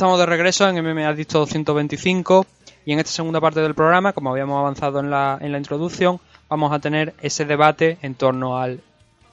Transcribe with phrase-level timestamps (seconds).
[0.00, 2.46] Estamos de regreso en MMA Adicto 225
[2.86, 6.18] y en esta segunda parte del programa, como habíamos avanzado en la, en la introducción,
[6.48, 8.80] vamos a tener ese debate en torno al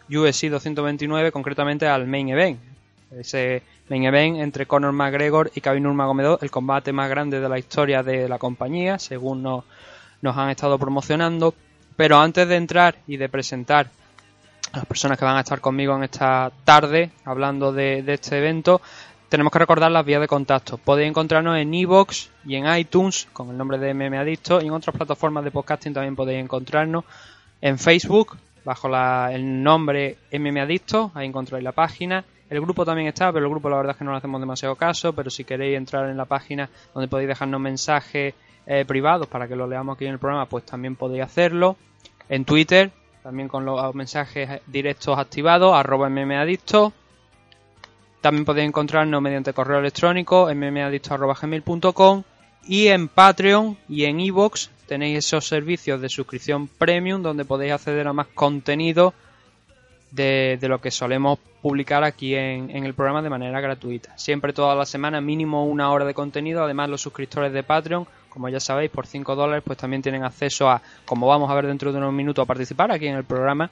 [0.10, 2.60] UFC 229, concretamente al Main Event.
[3.12, 7.58] Ese Main Event entre Conor McGregor y Khabib Nurmagomedov, el combate más grande de la
[7.58, 9.64] historia de la compañía, según nos,
[10.22, 11.54] nos han estado promocionando.
[11.96, 13.90] Pero antes de entrar y de presentar
[14.74, 18.38] a las personas que van a estar conmigo en esta tarde hablando de, de este
[18.38, 18.82] evento,
[19.30, 20.78] tenemos que recordar las vías de contacto.
[20.78, 24.74] Podéis encontrarnos en iVoox y en iTunes con el nombre de MM Adicto y en
[24.74, 27.04] otras plataformas de podcasting también podéis encontrarnos.
[27.62, 28.88] En Facebook, bajo
[29.30, 32.24] el nombre MM Adicto, ahí encontráis la página.
[32.50, 34.76] El grupo también está, pero el grupo la verdad es que no le hacemos demasiado
[34.76, 38.34] caso, pero si queréis entrar en la página donde podéis dejarnos mensajes
[38.66, 41.76] eh, privados para que lo leamos aquí en el programa, pues también podéis hacerlo.
[42.30, 42.92] En Twitter,
[43.24, 46.94] también con los mensajes directos activados, arroba mmadicto.
[48.28, 52.24] También podéis encontrarnos mediante correo electrónico mmadicto.gmail.com
[52.68, 58.06] y en Patreon y en iVoox tenéis esos servicios de suscripción premium donde podéis acceder
[58.06, 59.14] a más contenido
[60.12, 64.18] de, lo que solemos publicar aquí en, el programa de manera gratuita.
[64.18, 66.66] Siempre toda la semana mínimo una hora de contenido.
[66.66, 70.70] Además los suscriptores de Patreon, como ya sabéis, por 5 dólares pues también tienen acceso
[70.70, 73.72] a, como vamos a ver dentro de unos minutos, a participar aquí en el programa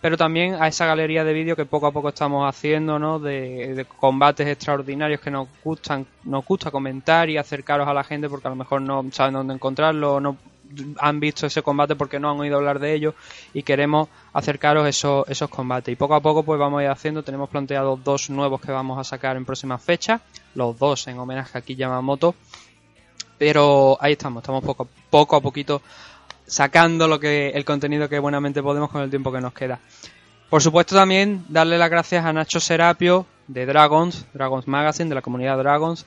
[0.00, 3.18] pero también a esa galería de vídeos que poco a poco estamos haciendo, ¿no?
[3.18, 8.48] De, combates extraordinarios que nos gustan, nos gusta comentar y acercaros a la gente porque
[8.48, 10.36] a lo mejor no saben dónde encontrarlo, no
[10.98, 13.14] han visto ese combate porque no han oído hablar de ello
[13.54, 15.92] y queremos acercaros esos, esos combates.
[15.92, 18.98] Y poco a poco pues vamos a ir haciendo, tenemos planteados dos nuevos que vamos
[18.98, 20.20] a sacar en próximas fechas,
[20.54, 22.34] los dos en homenaje a Yamamoto,
[23.38, 25.82] pero ahí estamos, estamos poco, poco a poquito
[26.46, 29.80] sacando lo que el contenido que buenamente podemos con el tiempo que nos queda.
[30.48, 35.22] Por supuesto también darle las gracias a Nacho Serapio de Dragons, Dragons Magazine, de la
[35.22, 36.06] comunidad Dragons,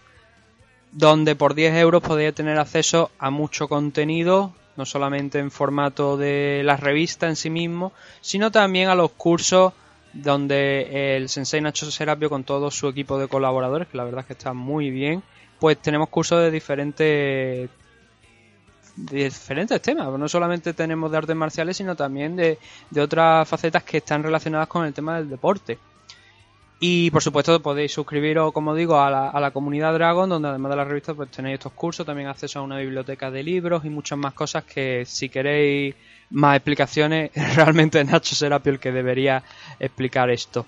[0.91, 6.61] donde por 10 euros podéis tener acceso a mucho contenido, no solamente en formato de
[6.63, 7.91] la revista en sí mismo,
[8.21, 9.73] sino también a los cursos
[10.13, 14.27] donde el sensei Nacho Serapio con todo su equipo de colaboradores, que la verdad es
[14.27, 15.21] que está muy bien,
[15.59, 17.69] pues tenemos cursos de diferentes
[19.05, 20.07] diferentes temas.
[20.17, 22.57] No solamente tenemos de artes marciales, sino también de,
[22.99, 25.77] otras facetas que están relacionadas con el tema del deporte.
[26.81, 30.69] Y por supuesto podéis suscribiros, como digo, a la, a la, comunidad Dragon, donde además
[30.69, 33.89] de la revista pues tenéis estos cursos, también acceso a una biblioteca de libros y
[33.89, 35.95] muchas más cosas que si queréis
[36.29, 39.43] más explicaciones, realmente Nacho Serapio el que debería
[39.79, 40.65] explicar esto.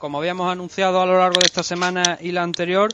[0.00, 2.90] Como habíamos anunciado a lo largo de esta semana y la anterior,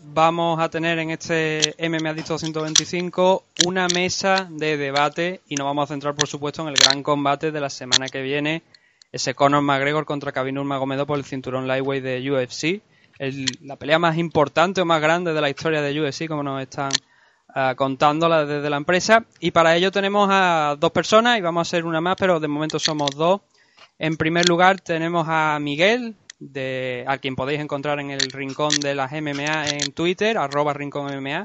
[0.00, 5.84] vamos a tener en este MMA Adicto 225 una mesa de debate y nos vamos
[5.84, 8.64] a centrar, por supuesto, en el gran combate de la semana que viene,
[9.12, 12.82] ese Conor McGregor contra Khabib Nurmagomedov por el cinturón lightweight de UFC,
[13.62, 16.90] la pelea más importante o más grande de la historia de UFC, como nos están
[17.54, 19.24] uh, contando desde la empresa.
[19.38, 22.48] Y para ello tenemos a dos personas y vamos a hacer una más, pero de
[22.48, 23.40] momento somos dos.
[24.00, 26.16] En primer lugar tenemos a Miguel,
[26.52, 31.06] de, a quien podéis encontrar en el rincón de las MMA en Twitter, arroba rincón
[31.06, 31.42] MMA.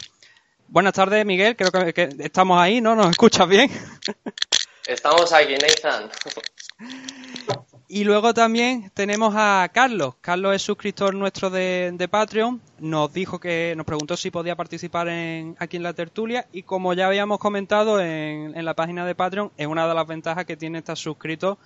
[0.68, 2.96] Buenas tardes, Miguel, creo que, estamos ahí, ¿no?
[2.96, 3.70] ¿Nos escuchas bien?
[4.88, 6.10] Estamos aquí, Nathan.
[7.92, 10.14] Y luego también tenemos a Carlos.
[10.22, 12.62] Carlos es suscriptor nuestro de, Patreon.
[12.78, 16.46] Nos dijo que nos preguntó si podía participar en, aquí en la tertulia.
[16.52, 20.06] Y como ya habíamos comentado en, en la página de Patreon, es una de las
[20.06, 21.58] ventajas que tiene estar suscrito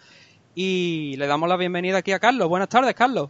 [0.56, 2.48] y le damos la bienvenida aquí a Carlos.
[2.48, 3.30] Buenas tardes, Carlos.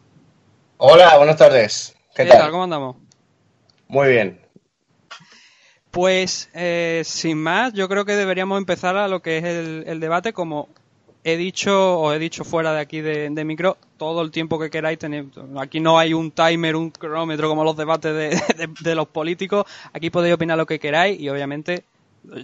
[0.77, 1.95] Hola, buenas tardes.
[2.15, 2.51] ¿Qué, tal?
[2.51, 2.97] ¿Cómo andamos?
[3.87, 4.41] Muy bien.
[5.91, 10.33] Pues eh, sin más, yo creo que deberíamos empezar a lo que es el, debate.
[10.33, 10.67] Como
[11.23, 14.97] he dicho o he dicho fuera de aquí de, micro, todo el tiempo que queráis
[14.97, 15.25] tener.
[15.59, 18.13] Aquí no hay un timer, un cronómetro como los debates
[18.57, 19.65] de, de los políticos.
[19.93, 21.85] Aquí podéis opinar lo que queráis y obviamente,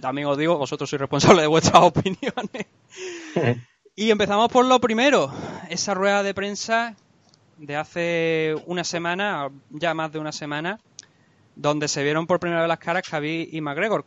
[0.00, 2.66] también os digo, vosotros sois responsables de vuestras opiniones.
[3.96, 5.32] Y empezamos por lo primero,
[5.68, 6.94] esa rueda de prensa
[7.58, 10.80] de hace una semana, ya más de una semana,
[11.56, 14.04] donde se vieron por primera vez las caras Javi y McGregor.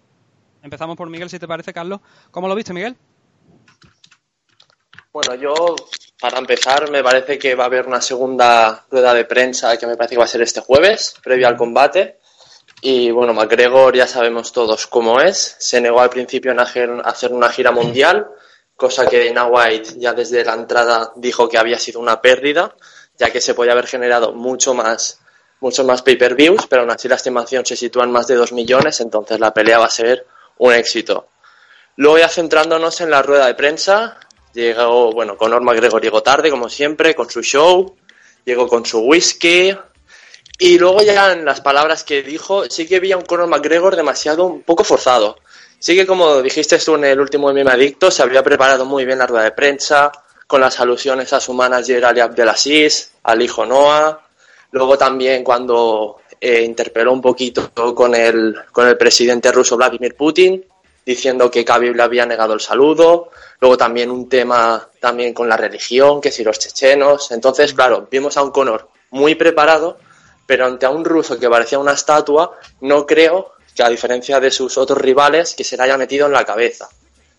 [0.64, 2.00] Empezamos por Miguel, si te parece, Carlos.
[2.32, 2.96] ¿Cómo lo viste, Miguel?
[5.12, 5.76] Bueno, yo,
[6.20, 9.98] para empezar, me parece que va a haber una segunda rueda de prensa que me
[9.98, 12.20] parece que va a ser este jueves, previo al combate.
[12.82, 15.58] Y bueno, McGregor ya sabemos todos cómo es.
[15.60, 18.28] Se negó al principio a hacer una gira mundial
[18.75, 22.75] cosa que Dana White ya desde la entrada dijo que había sido una pérdida,
[23.18, 25.20] ya que se podía haber generado mucho más,
[25.60, 29.00] mucho más pay-per-views, pero aún así la estimación se sitúa en más de 2 millones,
[29.02, 30.25] entonces la pelea va a ser
[30.58, 31.30] un éxito.
[31.96, 34.18] Luego ya centrándonos en la rueda de prensa,
[34.54, 37.96] Llegó, bueno, Conor McGregor llegó tarde, como siempre, con su show,
[38.46, 39.75] llegó con su whisky.
[40.60, 43.96] Y luego ya en las palabras que dijo, sí que vi a un Conor McGregor
[43.96, 45.38] demasiado, un poco forzado.
[45.84, 49.20] Sí que como dijiste tú en el último Meme Adicto, se había preparado muy bien
[49.20, 50.14] la rueda de prensa,
[50.48, 54.18] con las alusiones a su manager Ali Abdelaziz, al hijo Noah.
[54.72, 60.64] Luego también cuando eh, interpeló un poquito con el, con el presidente ruso Vladimir Putin,
[61.06, 63.32] diciendo que Khabib le había negado el saludo.
[63.60, 67.30] Luego también un tema también con la religión, que si los chechenos.
[67.32, 69.98] Entonces, claro, vimos a un Conor muy preparado,
[70.46, 74.52] pero ante a un ruso que parecía una estatua, no creo que a diferencia de
[74.52, 76.90] sus otros rivales, que se le haya metido en la cabeza.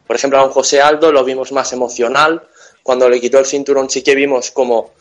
[0.07, 2.43] Por ejemplo, a un José Aldo lo vimos más emocional.
[2.83, 4.93] Cuando le quitó el cinturón sí que vimos como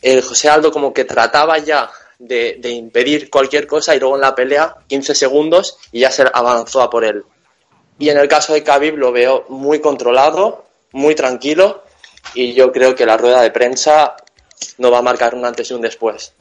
[0.00, 4.22] el José Aldo como que trataba ya de, de impedir cualquier cosa y luego en
[4.22, 7.24] la pelea 15 segundos y ya se avanzó a por él.
[7.98, 11.84] Y en el caso de Khabib lo veo muy controlado, muy tranquilo
[12.34, 14.16] y yo creo que la rueda de prensa
[14.78, 16.32] no va a marcar un antes y un después.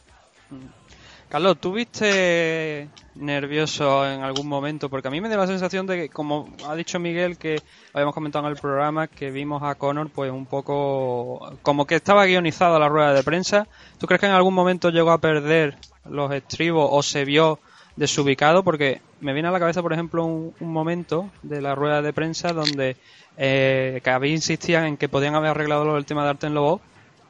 [1.31, 4.89] Carlos, ¿tú viste nervioso en algún momento?
[4.89, 7.61] Porque a mí me da la sensación de que, como ha dicho Miguel, que
[7.93, 12.25] habíamos comentado en el programa, que vimos a Conor pues un poco como que estaba
[12.25, 13.65] guionizada la rueda de prensa.
[13.97, 17.59] ¿Tú crees que en algún momento llegó a perder los estribos o se vio
[17.95, 18.65] desubicado?
[18.65, 22.51] Porque me viene a la cabeza, por ejemplo, un, momento de la rueda de prensa
[22.51, 22.97] donde
[23.37, 26.81] eh, insistían en que podían haber arreglado el tema de Arten Lobo,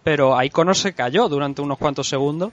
[0.03, 2.51] pero ahí Conor se cayó durante unos cuantos segundos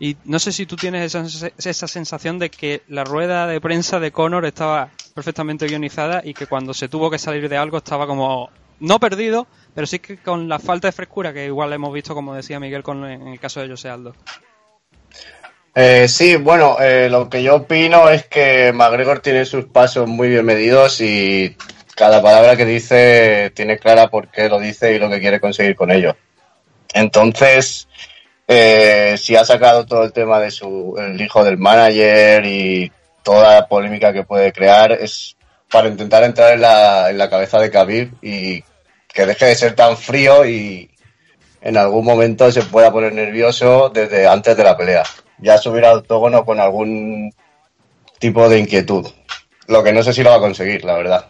[0.00, 4.00] y no sé si tú tienes esa, esa sensación de que la rueda de prensa
[4.00, 8.06] de Conor estaba perfectamente guionizada y que cuando se tuvo que salir de algo estaba
[8.06, 8.48] como
[8.80, 12.34] no perdido, pero sí que con la falta de frescura que igual hemos visto, como
[12.34, 14.14] decía Miguel, con, en el caso de José Aldo.
[15.74, 20.30] Eh, sí, bueno, eh, lo que yo opino es que McGregor tiene sus pasos muy
[20.30, 21.56] bien medidos y
[21.94, 25.76] cada palabra que dice tiene clara por qué lo dice y lo que quiere conseguir
[25.76, 26.16] con ello.
[26.94, 27.86] Entonces,
[28.52, 32.90] eh, si ha sacado todo el tema de su el hijo del manager y
[33.22, 35.36] toda la polémica que puede crear es
[35.70, 38.64] para intentar entrar en la, en la cabeza de Khabib y
[39.06, 40.90] que deje de ser tan frío y
[41.60, 45.04] en algún momento se pueda poner nervioso desde antes de la pelea.
[45.38, 47.32] Ya subir al octógono con algún
[48.18, 49.06] tipo de inquietud.
[49.68, 51.26] Lo que no sé si lo va a conseguir, la verdad.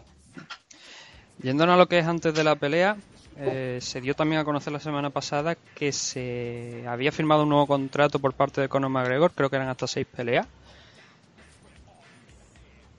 [1.43, 2.96] Yéndonos a lo que es antes de la pelea,
[3.42, 7.66] eh, se dio también a conocer la semana pasada que se había firmado un nuevo
[7.66, 10.46] contrato por parte de Conor McGregor, creo que eran hasta seis peleas.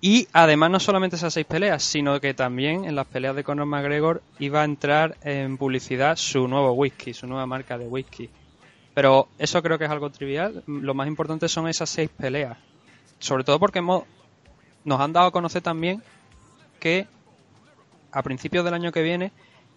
[0.02, 3.68] Y además no solamente esas seis peleas, sino que también en las peleas de Conor
[3.68, 8.28] McGregor iba a entrar en publicidad su nuevo whisky, su nueva marca de whisky.
[8.96, 10.64] Pero eso creo que es algo trivial.
[10.66, 12.58] Lo más importante son esas seis peleas.
[13.20, 14.06] Sobre todo porque hemos,
[14.86, 16.02] nos han dado a conocer también
[16.80, 17.06] que
[18.12, 19.32] a principios del año que viene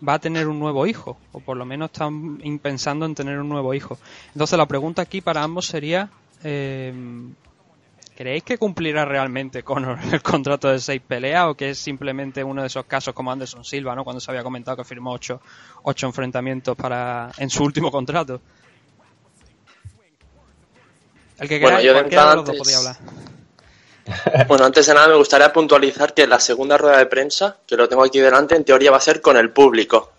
[0.07, 3.49] va a tener un nuevo hijo, o por lo menos están pensando en tener un
[3.49, 3.99] nuevo hijo.
[4.33, 6.11] Entonces la pregunta aquí para ambos sería,
[6.43, 6.93] eh,
[8.17, 12.63] ¿creéis que cumplirá realmente con el contrato de seis peleas o que es simplemente uno
[12.63, 14.05] de esos casos como Anderson Silva, ¿no?
[14.05, 15.41] cuando se había comentado que firmó ocho,
[15.83, 18.41] ocho enfrentamientos para en su último contrato?
[21.39, 22.97] El que quiera, bueno, de los dos podía hablar.
[24.49, 27.89] Bueno, antes de nada me gustaría puntualizar que la segunda rueda de prensa, que lo
[27.89, 30.11] tengo aquí delante, en teoría va a ser con el público.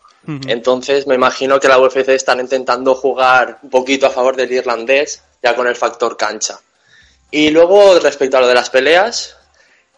[0.47, 5.21] Entonces me imagino que la UFC están intentando jugar un poquito a favor del irlandés,
[5.43, 6.59] ya con el factor cancha.
[7.29, 9.37] Y luego, respecto a lo de las peleas,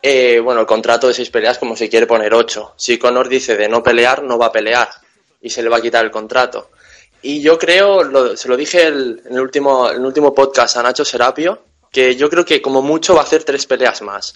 [0.01, 2.74] eh, bueno, el contrato de seis peleas como se quiere poner ocho.
[2.75, 4.89] Si Conor dice de no pelear, no va a pelear
[5.41, 6.72] y se le va a quitar el contrato.
[7.22, 11.03] Y yo creo, se lo dije en, el último, en el último podcast a Nacho
[11.03, 14.34] Serapio, que yo creo que como mucho va a hacer tres peleas más.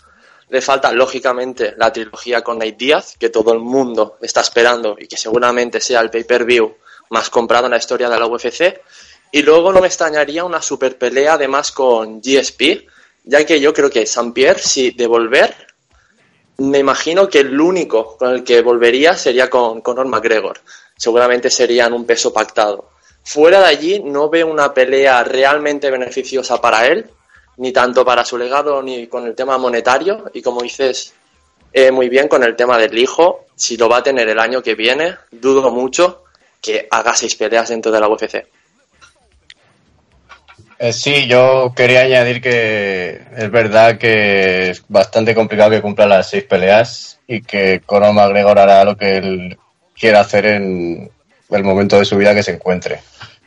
[0.49, 5.07] Le falta, lógicamente, la trilogía con Nate Diaz, que todo el mundo está esperando y
[5.07, 6.75] que seguramente sea el pay-per-view
[7.09, 8.81] más comprado en la historia de la UFC.
[9.31, 12.85] Y luego no me extrañaría una super pelea además con GSP,
[13.23, 15.55] ya que yo creo que San Pierre, si de volver,
[16.57, 20.59] me imagino que el único con el que volvería sería con Conor McGregor.
[20.97, 22.89] Seguramente serían un peso pactado.
[23.23, 27.09] Fuera de allí no veo una pelea realmente beneficiosa para él,
[27.57, 30.31] ni tanto para su legado ni con el tema monetario.
[30.33, 31.13] Y como dices
[31.73, 34.61] eh, muy bien con el tema del hijo, si lo va a tener el año
[34.61, 36.23] que viene, dudo mucho
[36.61, 38.45] que haga seis peleas dentro de la UFC.
[40.79, 46.29] Eh, sí, yo quería añadir que es verdad que es bastante complicado que cumpla las
[46.29, 49.57] seis peleas y que Conor McGregor hará lo que él
[49.97, 51.11] quiera hacer en
[51.49, 53.01] el momento de su vida que se encuentre.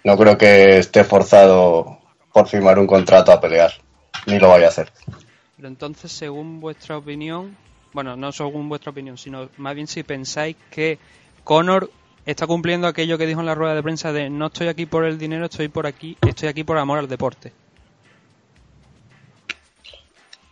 [0.05, 1.99] No creo que esté forzado
[2.33, 3.84] por firmar un contrato a pelear
[4.27, 4.91] ni lo vaya a hacer.
[5.57, 7.57] Pero entonces, según vuestra opinión,
[7.93, 10.99] bueno, no según vuestra opinión, sino más bien si pensáis que
[11.45, 11.91] Conor
[12.27, 15.05] está cumpliendo aquello que dijo en la rueda de prensa de no estoy aquí por
[15.05, 17.53] el dinero, estoy por aquí, estoy aquí por amor al deporte.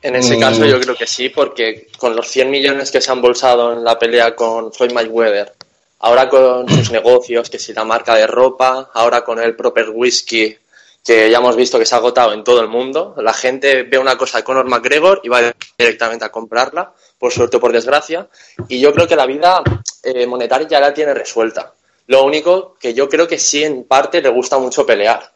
[0.03, 0.41] En ese Mm.
[0.41, 3.85] caso yo creo que sí, porque con los 100 millones que se han bolsado en
[3.85, 5.53] la pelea con Floyd Mayweather,
[6.01, 10.57] ahora con sus negocios, que si la marca de ropa, ahora con el Proper Whisky,
[11.05, 13.99] que ya hemos visto que se ha agotado en todo el mundo, la gente ve
[13.99, 18.29] una cosa de Conor McGregor y va directamente a comprarla, por suerte o por desgracia,
[18.69, 19.63] y yo creo que la vida
[20.03, 21.75] eh, monetaria ya la tiene resuelta.
[22.07, 25.33] Lo único que yo creo que sí en parte le gusta mucho pelear.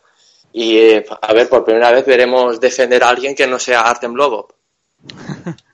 [0.53, 4.15] Y eh, a ver, por primera vez veremos defender a alguien que no sea Artem
[4.15, 4.47] Lobov.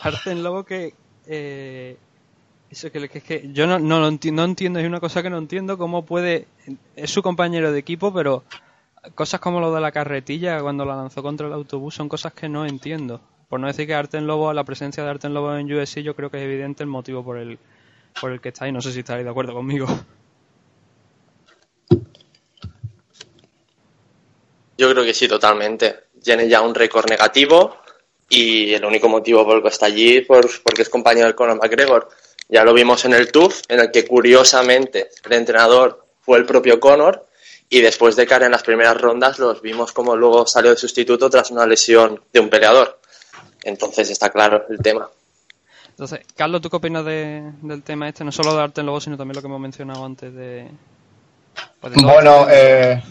[0.00, 0.94] Arten Lobo que...
[1.26, 1.96] eh,
[2.72, 5.30] eso que, que es yo no, no, lo enti- no entiendo, es una cosa que
[5.30, 6.46] no entiendo, cómo puede...
[6.96, 8.44] Es su compañero de equipo, pero
[9.14, 12.48] cosas como lo de la carretilla cuando la lanzó contra el autobús son cosas que
[12.48, 13.20] no entiendo.
[13.48, 16.30] Por no decir que Arten Lobo, la presencia de Arten Lobo en USC, yo creo
[16.30, 17.58] que es evidente el motivo por el,
[18.18, 18.72] por el que está ahí.
[18.72, 19.86] No sé si estaréis de acuerdo conmigo.
[24.78, 26.04] Yo creo que sí, totalmente.
[26.22, 27.76] Tiene ya un récord negativo
[28.28, 31.58] y el único motivo por el que está allí por, porque es compañero del Conor
[31.58, 32.08] McGregor.
[32.52, 36.78] Ya lo vimos en el TUF, en el que curiosamente el entrenador fue el propio
[36.78, 37.26] Conor
[37.70, 41.30] y después de caer en las primeras rondas los vimos como luego salió de sustituto
[41.30, 43.00] tras una lesión de un peleador.
[43.64, 45.08] Entonces está claro el tema.
[45.88, 48.22] Entonces, Carlos, ¿tú qué opinas de- del tema este?
[48.22, 50.68] No solo de Arten Lobo, sino también lo que hemos mencionado antes de...
[51.80, 53.02] pues de Bueno, eh,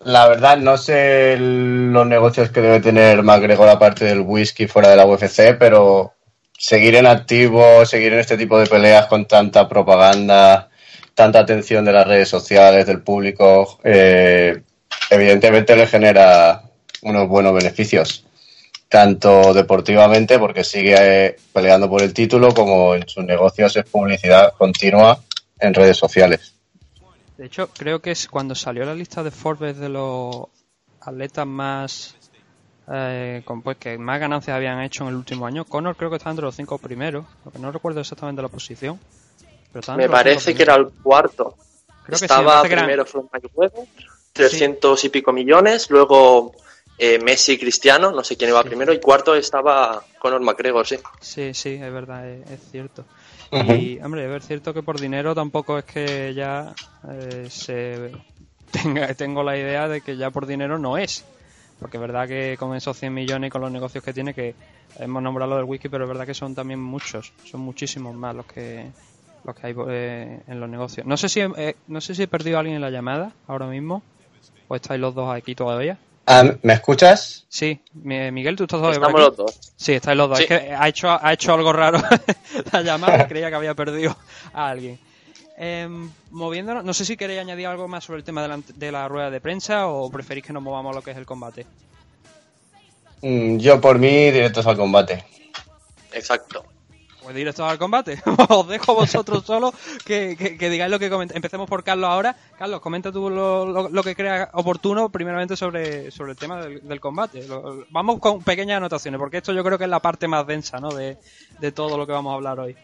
[0.00, 4.96] la verdad no sé los negocios que debe tener McGregor aparte del whisky fuera de
[4.96, 6.14] la UFC, pero
[6.60, 10.68] seguir en activo, seguir en este tipo de peleas con tanta propaganda,
[11.14, 14.60] tanta atención de las redes sociales, del público, eh,
[15.08, 16.62] evidentemente le genera
[17.00, 18.26] unos buenos beneficios,
[18.90, 24.52] tanto deportivamente porque sigue eh, peleando por el título, como en sus negocios es publicidad
[24.52, 25.18] continua
[25.58, 26.54] en redes sociales.
[27.38, 30.44] De hecho, creo que es cuando salió la lista de Forbes de los
[31.00, 32.16] atletas más
[32.92, 36.16] eh, con, pues, que más ganancias habían hecho en el último año, Conor creo que
[36.16, 38.98] está entre los cinco primeros, lo que no recuerdo exactamente la posición.
[39.72, 41.54] Pero Me parece que era el cuarto.
[42.04, 43.86] Creo sí, Estaba que primero Floyd Mayweather,
[44.32, 46.52] 300 y pico millones, luego
[46.98, 50.98] eh, Messi y Cristiano, no sé quién iba primero, y cuarto estaba Conor McGregor, sí.
[51.20, 53.04] Sí, sí, es verdad, es, es cierto.
[53.52, 56.72] Y, hombre, es cierto que por dinero tampoco es que ya
[57.08, 58.12] eh, se
[58.70, 61.24] tenga, tengo la idea de que ya por dinero no es.
[61.80, 64.54] Porque es verdad que con esos 100 millones y con los negocios que tiene, que
[64.98, 68.34] hemos nombrado lo del whisky, pero es verdad que son también muchos, son muchísimos más
[68.34, 68.86] los que
[69.42, 71.06] los que hay eh, en los negocios.
[71.06, 73.32] No sé si he- eh, no sé si he perdido a alguien en la llamada
[73.48, 74.02] ahora mismo,
[74.68, 75.96] o estáis los dos aquí todavía.
[76.26, 77.46] Ah, ¿Me escuchas?
[77.48, 79.28] Sí, Mi- Miguel, tú estás todavía Estamos aquí?
[79.30, 79.72] los dos.
[79.76, 80.38] Sí, estáis los dos.
[80.38, 80.44] Sí.
[80.44, 81.98] Es que ha hecho, ha hecho algo raro
[82.72, 84.14] la llamada creía que había perdido
[84.52, 84.98] a alguien.
[85.62, 88.90] Em, moviéndonos, no sé si queréis añadir algo más sobre el tema de la, de
[88.92, 91.66] la rueda de prensa o preferís que nos movamos a lo que es el combate.
[93.22, 95.22] Mm, Yo por mí, directos al combate.
[96.12, 96.64] Exacto.
[97.22, 98.18] Pues directo al combate.
[98.48, 99.74] Os dejo vosotros solos
[100.06, 101.36] que, que- que digáis lo que comentáis.
[101.36, 102.34] Empecemos por Carlos ahora.
[102.58, 106.88] Carlos, comenta tú lo, lo- lo que creas oportuno, primeramente sobre, sobre el tema del,
[106.88, 107.46] del combate.
[107.46, 110.78] Lo- vamos con pequeñas anotaciones, porque esto yo creo que es la parte más densa
[110.80, 110.88] ¿no?
[110.88, 111.18] de,
[111.58, 112.74] de todo lo que vamos a hablar hoy.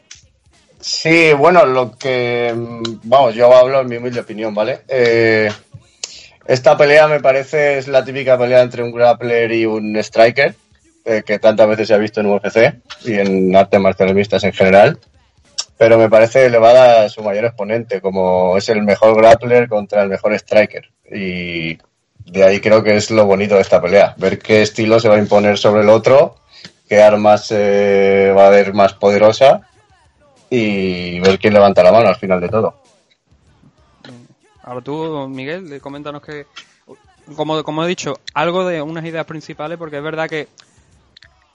[0.86, 2.54] Sí, bueno, lo que.
[2.54, 4.82] mm, Vamos, yo hablo en mi humilde opinión, ¿vale?
[4.86, 5.50] Eh,
[6.46, 10.54] esta pelea me parece es la típica pelea entre un grappler y un striker,
[11.04, 12.74] eh, que tantas veces se ha visto en UFC
[13.04, 15.00] y en artes marciales mixtas en general.
[15.76, 20.08] Pero me parece elevada a su mayor exponente, como es el mejor grappler contra el
[20.08, 20.88] mejor striker.
[21.10, 21.78] Y
[22.30, 25.16] de ahí creo que es lo bonito de esta pelea, ver qué estilo se va
[25.16, 26.36] a imponer sobre el otro,
[26.88, 29.68] qué armas eh, va a haber más poderosa
[30.50, 32.74] y ver quién levanta la mano al final de todo.
[34.62, 36.46] Ahora tú, Miguel, eh, coméntanos que,
[37.36, 40.48] como, como he dicho, algo de unas ideas principales, porque es verdad que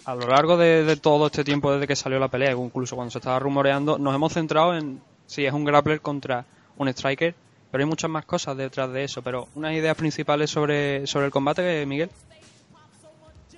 [0.05, 3.11] a lo largo de, de todo este tiempo desde que salió la pelea, incluso cuando
[3.11, 6.45] se estaba rumoreando, nos hemos centrado en si es un grappler contra
[6.77, 7.33] un striker,
[7.71, 9.21] pero hay muchas más cosas detrás de eso.
[9.21, 12.09] Pero unas ideas principales sobre, sobre el combate, Miguel.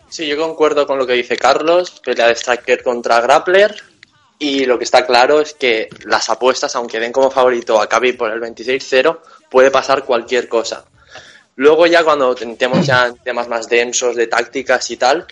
[0.07, 3.92] Sí, yo concuerdo con lo que dice Carlos, pelea de striker contra grappler.
[4.39, 8.17] Y lo que está claro es que las apuestas, aunque den como favorito a Khabib
[8.17, 10.83] por el 26-0, puede pasar cualquier cosa.
[11.55, 15.25] Luego ya cuando tentemos ya temas más densos de tácticas y tal,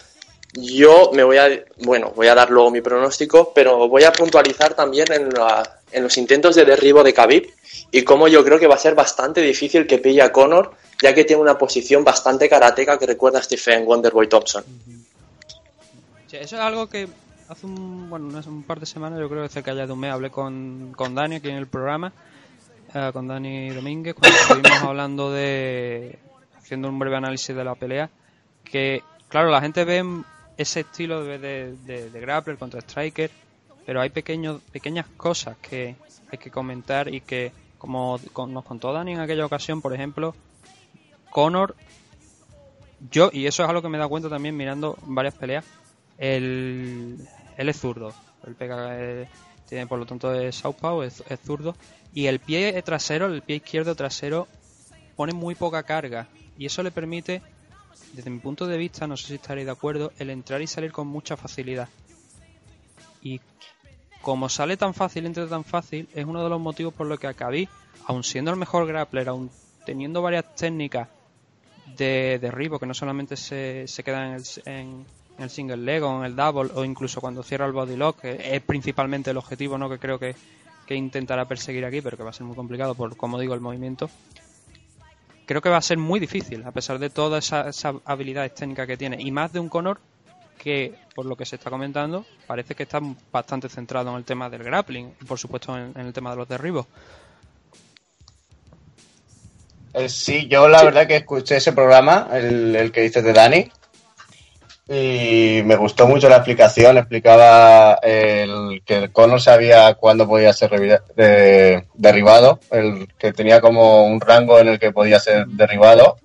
[0.54, 4.74] yo me voy a, bueno, voy a dar luego mi pronóstico, pero voy a puntualizar
[4.76, 7.50] también en, la- en los intentos de derribo de Khabib
[7.92, 11.14] y cómo yo creo que va a ser bastante difícil que pille a Conor, ya
[11.14, 14.64] que tiene una posición bastante karateca que recuerda a Stephen Wonderboy Thompson.
[16.30, 17.08] Sí, eso es algo que
[17.52, 20.12] hace un, bueno, un par de semanas, yo creo que cerca ya de un mes,
[20.12, 22.14] hablé con, con Dani aquí en el programa,
[22.94, 26.18] eh, con Dani Domínguez, cuando estuvimos hablando de,
[26.58, 28.10] haciendo un breve análisis de la pelea,
[28.64, 30.24] que, claro, la gente ve
[30.58, 33.30] ese estilo de, de, de, grappler contra striker,
[33.86, 35.98] pero hay pequeños, pequeñas cosas que
[36.32, 38.18] hay que comentar y que, como
[38.48, 40.34] nos contó Dani en aquella ocasión, por ejemplo,
[41.30, 41.76] Conor,
[43.10, 45.66] yo, y eso es algo que me he dado cuenta también mirando varias peleas,
[46.18, 47.18] él,
[47.58, 48.14] él es zurdo,
[48.46, 49.28] él pega, eh,
[49.68, 51.76] tiene por lo tanto es southpaw, es, es zurdo,
[52.14, 54.48] y el pie trasero, el pie izquierdo trasero,
[55.16, 56.28] pone muy poca carga,
[56.58, 57.42] y eso le permite
[58.14, 60.92] desde mi punto de vista, no sé si estaréis de acuerdo, el entrar y salir
[60.92, 61.88] con mucha facilidad.
[63.22, 63.40] Y
[64.22, 67.28] como sale tan fácil, entra tan fácil, es uno de los motivos por los que
[67.28, 67.70] acabé,
[68.06, 69.50] aun siendo el mejor grappler, aun
[69.86, 71.08] teniendo varias técnicas
[71.98, 75.06] de derribo que no solamente se, se quedan en en,
[75.42, 78.56] el single leg o en el double o incluso cuando cierra el body lock, que
[78.56, 79.90] es principalmente el objetivo ¿no?
[79.90, 80.36] que creo que,
[80.86, 83.62] que intentará perseguir aquí, pero que va a ser muy complicado por, como digo, el
[83.62, 84.10] movimiento
[85.52, 88.96] creo que va a ser muy difícil, a pesar de todas esas habilidades técnicas que
[88.96, 89.18] tiene.
[89.20, 90.00] Y más de un Conor
[90.58, 93.02] que, por lo que se está comentando, parece que está
[93.34, 96.86] bastante centrado en el tema del grappling por supuesto, en, el tema de los derribos.
[99.94, 103.70] Eh, sí, yo la verdad que escuché ese programa, el, el que dices de Dani,
[104.94, 106.98] y me gustó mucho la explicación.
[106.98, 110.70] Explicaba el, que el cono sabía cuándo podía ser
[111.96, 116.18] derribado, el que tenía como un rango en el que podía ser derribado.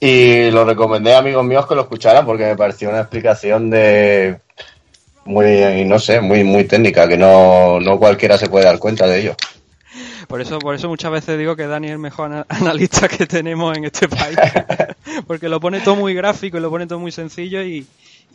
[0.00, 4.38] Y lo recomendé a amigos míos que lo escucharan porque me pareció una explicación de
[5.26, 9.20] muy, no sé, muy, muy técnica, que no, no cualquiera se puede dar cuenta de
[9.20, 9.36] ello.
[10.26, 13.76] Por eso, por eso muchas veces digo que Dani es el mejor analista que tenemos
[13.76, 14.36] en este país.
[15.26, 17.86] Porque lo pone todo muy gráfico y lo pone todo muy sencillo y,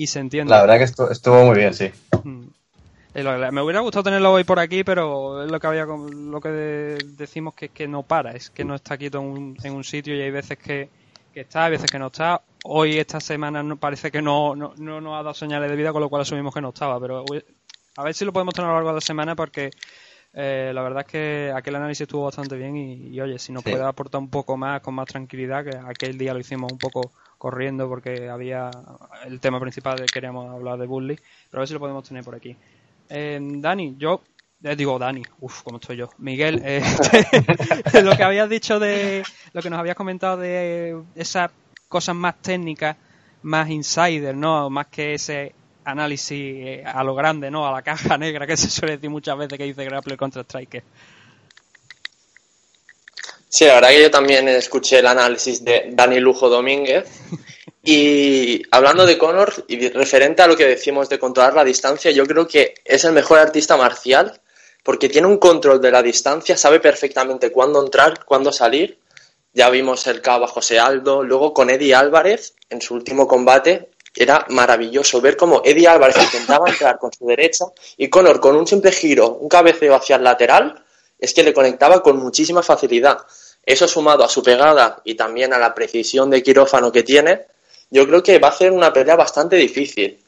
[0.06, 0.50] se entiende.
[0.50, 1.92] La verdad que estuvo, muy bien, sí.
[2.24, 2.48] Mm.
[3.14, 7.54] Me hubiera gustado tenerlo hoy por aquí, pero es lo que había lo que decimos
[7.54, 10.16] que es que no para, es que no está quieto en un, en un sitio
[10.16, 10.90] y hay veces que,
[11.36, 12.42] está, hay veces que no está.
[12.64, 15.92] Hoy esta semana no, parece que no, no, no nos ha dado señales de vida,
[15.92, 17.26] con lo cual asumimos que no estaba, pero
[17.98, 19.72] a ver si lo podemos tener a lo largo de la semana porque
[20.34, 23.84] eh, la verdad es que aquel análisis estuvo bastante bien y, oye, si nos puede
[23.84, 27.90] aportar un poco más, con más tranquilidad, que aquel día lo hicimos un poco corriendo
[27.90, 28.70] porque había
[29.26, 32.08] el tema principal de que queríamos hablar de Bully, pero a ver si lo podemos
[32.08, 32.56] tener por aquí.
[33.10, 34.22] Eh, Dani, yo
[34.64, 36.10] eh, digo Dani, uff, ¿cómo estoy yo?
[36.20, 36.84] Miguel, eh,
[38.04, 41.52] lo que habías dicho de, lo que nos habías comentado de esas
[41.90, 42.96] cosas más técnicas,
[43.42, 44.70] más insider, ¿no?
[44.70, 47.68] Más que ese análisis eh, a lo grande, ¿no?
[47.68, 50.84] A la caja negra que se suele decir muchas veces que dice Grappler contra Striker.
[53.50, 57.06] Sí, la verdad que yo también escuché el análisis de Dani Lujo Domínguez.
[57.84, 62.26] Y hablando de Conor, y referente a lo que decimos de controlar la distancia, yo
[62.26, 64.40] creo que es el mejor artista marcial
[64.84, 69.00] porque tiene un control de la distancia, sabe perfectamente cuándo entrar, cuándo salir.
[69.54, 73.90] Ya vimos el cabo a José Aldo, luego con Eddie Álvarez en su último combate
[74.16, 77.66] era maravilloso ver cómo Eddie Álvarez intentaba entrar con su derecha
[77.98, 80.84] y Conor con un simple giro, un cabeceo hacia el lateral,
[81.18, 83.20] es que le conectaba con muchísima facilidad.
[83.64, 87.46] Eso sumado a su pegada y también a la precisión de quirófano que tiene,
[87.90, 90.20] yo creo que va a ser una pelea bastante difícil.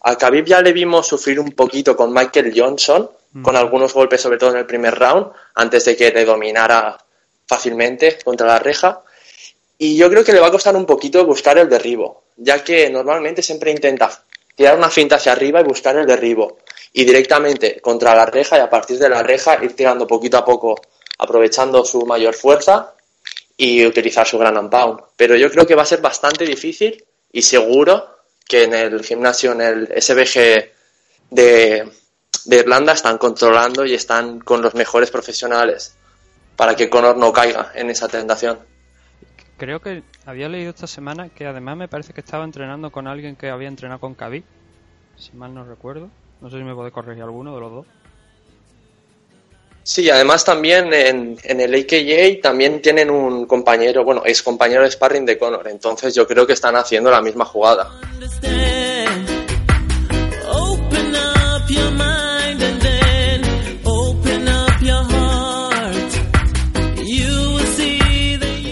[0.00, 3.42] Al Khabib ya le vimos sufrir un poquito con Michael Johnson, mm.
[3.42, 6.98] con algunos golpes sobre todo en el primer round, antes de que le dominara
[7.46, 9.02] fácilmente contra la reja.
[9.84, 12.88] Y yo creo que le va a costar un poquito buscar el derribo ya que
[12.90, 16.58] normalmente siempre intenta tirar una finta hacia arriba y buscar el derribo.
[16.92, 20.44] Y directamente contra la reja y a partir de la reja ir tirando poquito a
[20.44, 20.80] poco,
[21.18, 22.94] aprovechando su mayor fuerza
[23.56, 25.00] y utilizar su gran pound.
[25.16, 29.52] Pero yo creo que va a ser bastante difícil y seguro que en el gimnasio,
[29.52, 30.72] en el SBG
[31.30, 31.90] de,
[32.44, 35.96] de Irlanda, están controlando y están con los mejores profesionales
[36.56, 38.73] para que Conor no caiga en esa tentación
[39.56, 43.36] creo que había leído esta semana que además me parece que estaba entrenando con alguien
[43.36, 44.44] que había entrenado con Khabib,
[45.16, 46.10] si mal no recuerdo.
[46.40, 47.86] No sé si me puede corregir alguno de los dos.
[49.82, 54.90] Sí, además también en, en, el AKJ también tienen un compañero, bueno, ex compañero de
[54.90, 57.90] sparring de Conor, entonces yo creo que están haciendo la misma jugada.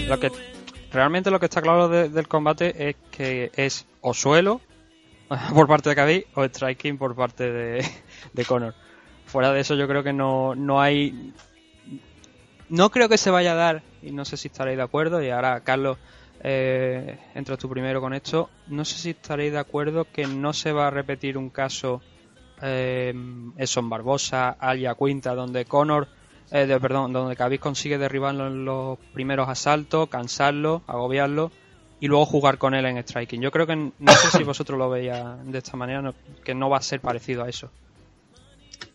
[0.07, 0.52] Lo que
[0.93, 4.61] realmente lo que está claro del combate es que es o suelo
[5.53, 8.75] por parte de Khabib o striking por parte de, Conor.
[9.25, 11.33] Fuera de eso yo creo que no, no hay...
[12.69, 15.29] No creo que se vaya a dar, y no sé si estaréis de acuerdo, y
[15.29, 15.97] ahora Carlos,
[16.41, 20.71] eh, entras tú primero con esto, no sé si estaréis de acuerdo que no se
[20.71, 22.01] va a repetir un caso
[22.61, 23.13] eh,
[23.57, 26.07] Eson Barbosa, Alia Quinta, donde Conor,
[26.53, 31.51] eh, de, perdón, donde Khabib consigue derribarlo en los primeros asaltos, cansarlo, agobiarlo
[31.99, 33.41] y luego jugar con él en striking.
[33.41, 35.11] Yo creo que no sé si vosotros lo veis
[35.45, 36.13] de esta manera,
[36.43, 37.71] que no va a ser parecido a eso.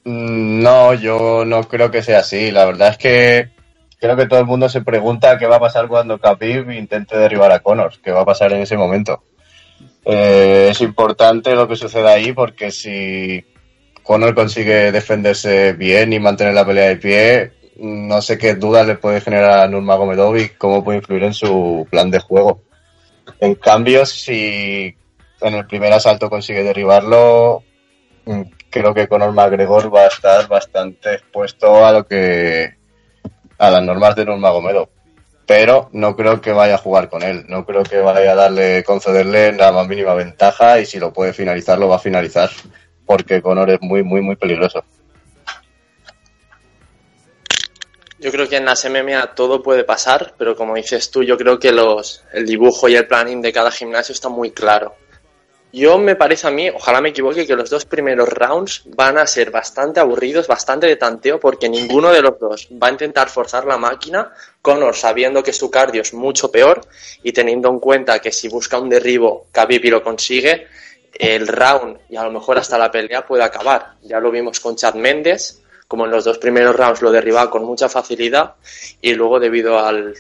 [0.04, 2.52] Mm, no, yo no creo que sea así.
[2.52, 3.50] La verdad es que
[3.98, 7.50] creo que todo el mundo se pregunta qué va a pasar cuando Khabib intente derribar
[7.50, 9.24] a Conor, qué va a pasar en ese momento.
[10.04, 13.44] Eh, es importante lo que suceda ahí porque si
[14.08, 18.94] Conor consigue defenderse bien y mantener la pelea de pie, no sé qué dudas le
[18.94, 22.62] puede generar a Nurmagomedov y cómo puede influir en su plan de juego.
[23.38, 24.96] En cambio, si
[25.42, 27.62] en el primer asalto consigue derribarlo,
[28.24, 28.40] mm,
[28.70, 32.78] creo que Conor McGregor va a estar bastante expuesto a lo que
[33.58, 34.88] a las normas de Nurmagomedov
[35.44, 37.46] pero no creo que vaya a jugar con él.
[37.48, 41.32] No creo que vaya a darle, concederle la más mínima ventaja y si lo puede
[41.32, 42.50] finalizar, lo va a finalizar,
[43.08, 44.84] porque Conor es muy, muy, muy peligroso.
[48.18, 51.58] Yo creo que en las MMA todo puede pasar, pero como dices tú, yo creo
[51.58, 54.94] que los, el dibujo y el planning de cada gimnasio está muy claro.
[55.72, 59.26] Yo me parece a mí, ojalá me equivoque, que los dos primeros rounds van a
[59.26, 63.64] ser bastante aburridos, bastante de tanteo, porque ninguno de los dos va a intentar forzar
[63.64, 64.32] la máquina.
[64.60, 66.82] Conor sabiendo que su cardio es mucho peor
[67.22, 70.66] y teniendo en cuenta que si busca un derribo, Khabib lo consigue,
[71.18, 73.94] el round y a lo mejor hasta la pelea puede acabar.
[74.02, 77.64] Ya lo vimos con Chad Méndez, como en los dos primeros rounds lo derribaba con
[77.64, 78.54] mucha facilidad
[79.00, 80.14] y luego debido al,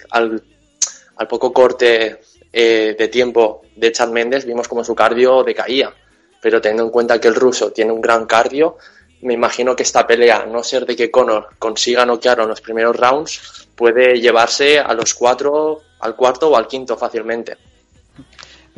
[1.28, 2.20] poco corte
[2.52, 5.94] eh, de tiempo de Chad Méndez vimos como su cardio decaía.
[6.40, 8.76] Pero teniendo en cuenta que el ruso tiene un gran cardio,
[9.22, 12.60] me imagino que esta pelea, a no ser de que Conor consiga noquear en los
[12.60, 17.56] primeros rounds, puede llevarse a los cuatro, al cuarto o al quinto fácilmente.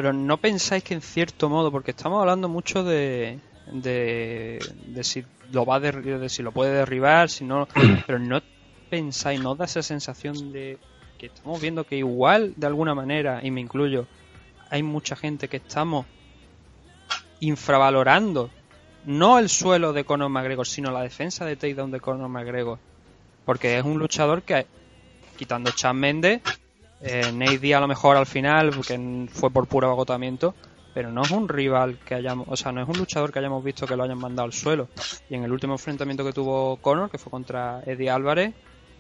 [0.01, 3.39] Pero no pensáis que en cierto modo, porque estamos hablando mucho de,
[3.71, 4.59] de,
[5.03, 7.69] si lo va de, si lo puede derribar, si no,
[8.07, 8.41] pero no
[8.89, 10.79] pensáis, no da esa sensación de
[11.19, 14.07] que estamos viendo que igual de alguna manera, y me incluyo,
[14.71, 16.07] hay mucha gente que estamos
[17.41, 18.49] infravalorando
[19.05, 22.79] no el suelo de Conor McGregor, sino la defensa de takedown de Conor McGregor.
[23.45, 24.67] Porque es un luchador que,
[25.37, 26.41] quitando Chad Mendes,
[27.03, 30.55] eh, Nate a lo mejor al final, porque fue por puro agotamiento,
[30.93, 33.63] pero no es un rival que hayamos, o sea, no es un luchador que hayamos
[33.63, 34.89] visto que lo hayan mandado al suelo.
[35.29, 38.55] Y en el último enfrentamiento que tuvo Conor, que fue contra Eddie Álvarez,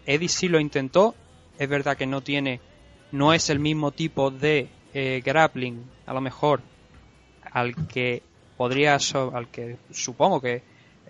[0.06, 1.14] Eddie sí lo intentó
[1.60, 2.58] es verdad que no tiene,
[3.12, 6.62] no es el mismo tipo de eh, grappling, a lo mejor,
[7.52, 8.22] al que
[8.56, 8.96] podría,
[9.34, 10.62] al que supongo que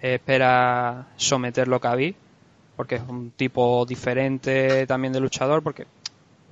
[0.02, 2.16] espera someterlo Khabib,
[2.74, 5.86] porque es un tipo diferente también de luchador, porque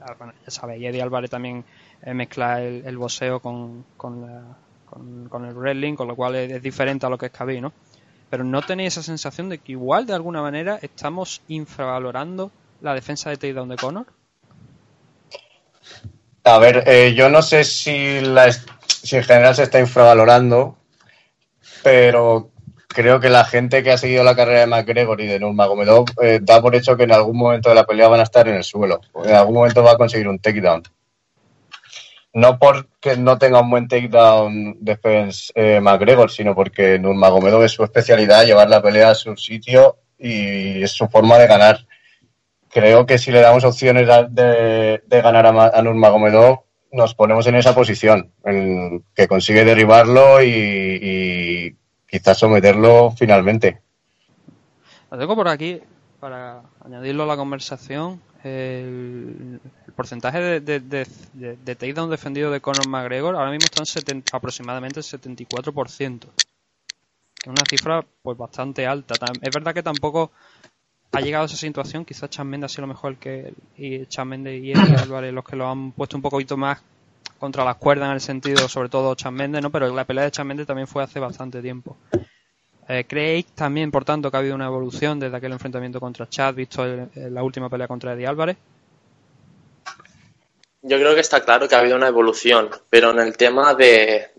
[0.09, 1.65] ah, ya sabéis, Eddie Álvarez también
[2.03, 4.27] eh, mezcla el, el boxeo con, con,
[5.29, 7.73] con, el wrestling, con lo cual es, diferente a lo que es Khabib, ¿no?
[8.31, 13.31] Pero no tenéis esa sensación de que igual de alguna manera estamos infravalorando la defensa
[13.31, 14.07] de takedown de Conor?
[16.45, 20.77] A ver, eh, yo no sé si, la, si en general se está infravalorando,
[21.83, 22.51] pero
[22.89, 26.41] creo que la gente que ha seguido la carrera de McGregor y de Nurmagomedov eh,
[26.43, 28.65] da por hecho que en algún momento de la pelea van a estar en el
[28.65, 29.01] suelo.
[29.25, 30.83] En algún momento va a conseguir un takedown.
[32.33, 37.85] No porque no tenga un buen takedown defense eh, McGregor, sino porque Nurmagomedov es su
[37.85, 41.87] especialidad, llevar la pelea a su sitio y es su forma de ganar
[42.71, 46.61] creo que si le damos opciones de, ganar a, Nurmagomedov,
[46.93, 51.77] nos ponemos en esa posición, en que consigue derribarlo y,
[52.09, 53.81] quizás someterlo finalmente.
[55.11, 55.81] Lo tengo por aquí,
[56.21, 59.61] para añadirlo a la conversación, el,
[59.95, 65.05] porcentaje de, de, de, takedown defendido de Conor McGregor ahora mismo está en aproximadamente el
[65.05, 66.21] 74%.
[66.21, 66.27] Que
[67.43, 69.15] es una cifra pues bastante alta.
[69.41, 70.31] Es verdad que tampoco
[71.13, 75.33] ha llegado a esa situación, quizás Chan ha sido mejor que y Chan y Álvarez
[75.33, 76.83] los que lo han puesto un poquito más
[77.39, 79.71] contra las cuerdas en el sentido, sobre todo Chan ¿no?
[79.71, 81.97] Pero la pelea de Chan también fue hace bastante tiempo.
[82.89, 86.55] Eh, ¿Creéis también, por tanto, que ha habido una evolución desde aquel enfrentamiento contra Chad,
[86.55, 88.57] visto la última pelea contra Eddie Álvarez?
[90.81, 94.31] Yo creo que está claro que ha habido una evolución, pero en el tema de,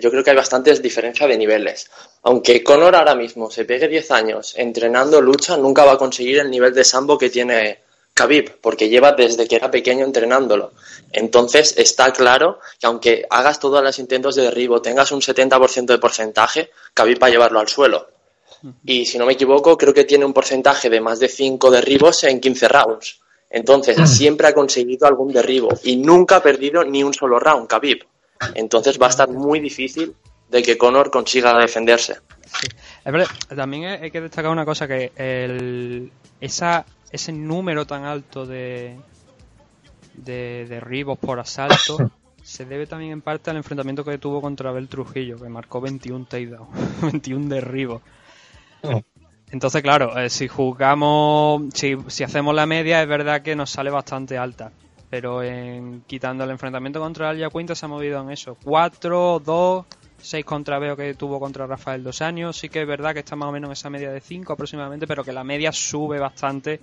[0.00, 1.88] yo creo que hay bastantes diferencias de niveles.
[2.24, 6.50] Aunque Conor ahora mismo se pegue 10 años entrenando lucha, nunca va a conseguir el
[6.50, 7.78] nivel de sambo que tiene
[8.18, 10.72] Khabib, porque lleva desde que era pequeño entrenándolo.
[11.12, 15.98] Entonces está claro que aunque hagas todos los intentos de derribo, tengas un 70% de
[15.98, 18.08] porcentaje, Khabib va a llevarlo al suelo.
[18.84, 22.24] Y si no me equivoco, creo que tiene un porcentaje de más de 5 derribos
[22.24, 23.20] en 15 rounds.
[23.50, 24.06] Entonces, mm.
[24.06, 28.04] siempre ha conseguido algún derribo y nunca ha perdido ni un solo round, Khabib.
[28.56, 30.12] Entonces va a estar muy difícil
[30.48, 32.16] de que Conor consiga defenderse.
[33.54, 38.98] también hay que destacar una cosa, que el, esa, ese número tan alto de,
[40.14, 42.10] de derribos por asalto
[42.42, 46.24] se debe también en parte al enfrentamiento que tuvo contra Abel Trujillo, que marcó 21
[46.24, 46.68] takedowns,
[47.02, 48.02] 21 derribos.
[48.82, 49.02] Oh.
[49.50, 53.90] Entonces, claro, eh, si jugamos, si, si hacemos la media, es verdad que nos sale
[53.90, 54.72] bastante alta.
[55.10, 58.56] Pero en, quitando el enfrentamiento contra Alia Quinta se ha movido en eso.
[58.64, 59.86] 4, 2,
[60.18, 62.56] 6 contra Veo que tuvo contra Rafael Dos Años.
[62.58, 65.06] Sí que es verdad que está más o menos en esa media de 5 aproximadamente,
[65.06, 66.80] pero que la media sube bastante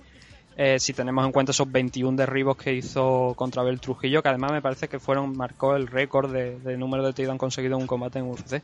[0.58, 4.52] eh, si tenemos en cuenta esos 21 derribos que hizo contra Abel Trujillo, que además
[4.52, 8.20] me parece que fueron marcó el récord de, número de takedowns conseguido en un combate
[8.20, 8.62] en UFC.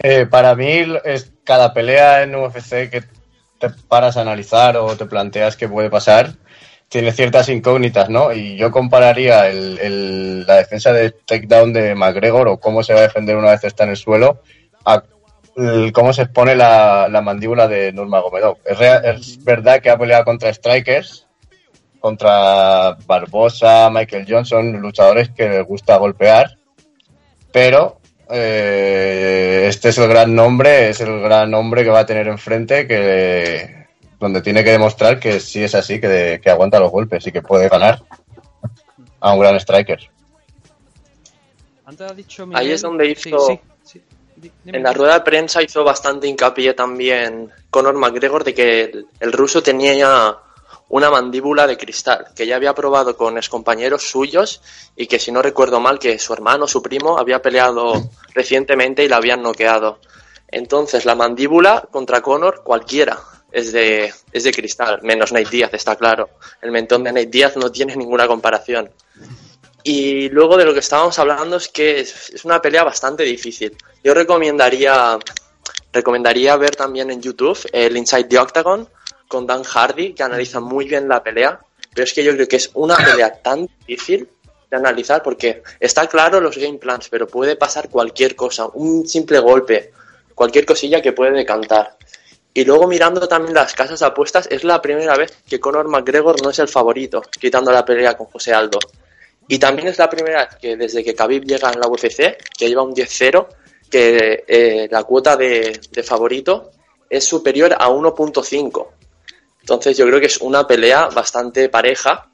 [0.00, 3.04] Eh, para mí, es cada pelea en UFC que
[3.58, 6.34] te paras a analizar o te planteas qué puede pasar,
[6.88, 8.32] tiene ciertas incógnitas, ¿no?
[8.32, 13.36] Y yo compararía la defensa de takedown de McGregor o cómo se va a defender
[13.36, 14.42] una vez está en el suelo
[14.84, 15.02] a
[15.92, 18.58] cómo se expone la, mandíbula de Nurmagomedov.
[18.64, 21.26] Es, es verdad que ha peleado contra strikers,
[22.00, 26.56] contra Barbosa, Michael Johnson, luchadores que les gusta golpear,
[27.52, 32.28] pero eh, este es el gran nombre, es el gran nombre que va a tener
[32.28, 33.86] enfrente, que
[34.18, 37.68] donde tiene que demostrar que sí es así, que, aguanta los golpes y que puede
[37.68, 38.02] ganar
[39.20, 40.10] a un gran striker.
[42.52, 43.60] Ahí es donde hizo...
[44.66, 49.62] En la rueda de prensa hizo bastante hincapié también Conor McGregor de que el, ruso
[49.62, 50.36] tenía
[50.88, 54.62] una mandíbula de cristal, que ya había probado con excompañeros suyos
[54.96, 59.08] y que si no recuerdo mal que su hermano, su primo, había peleado recientemente y
[59.08, 60.00] la habían noqueado.
[60.48, 63.18] Entonces la mandíbula contra Conor cualquiera
[63.50, 66.30] es de, es de cristal, menos Nate Díaz, está claro.
[66.60, 68.90] El mentón de Nate Díaz no tiene ninguna comparación.
[69.88, 73.76] Y luego de lo que estábamos hablando es que es, una pelea bastante difícil.
[74.02, 75.16] Yo recomendaría,
[75.92, 78.88] recomendaría ver también en YouTube el Inside the Octagon
[79.28, 81.60] con Dan Hardy, que analiza muy bien la pelea.
[81.94, 84.28] Pero es que yo creo que es una pelea tan difícil
[84.68, 89.38] de analizar porque está claro los game plans, pero puede pasar cualquier cosa, un simple
[89.38, 89.92] golpe,
[90.34, 91.96] cualquier cosilla que puede decantar.
[92.52, 96.50] Y luego mirando también las casas apuestas, es la primera vez que Conor McGregor no
[96.50, 98.80] es el favorito, quitando la pelea con José Aldo.
[99.48, 102.68] Y también es la primera vez que desde que Khabib llega en la UFC, que
[102.68, 103.46] lleva un 10-0,
[103.90, 106.70] que eh, la cuota de, favorito
[107.08, 108.88] es superior a 1.5.
[109.60, 112.28] Entonces yo creo que es una pelea bastante pareja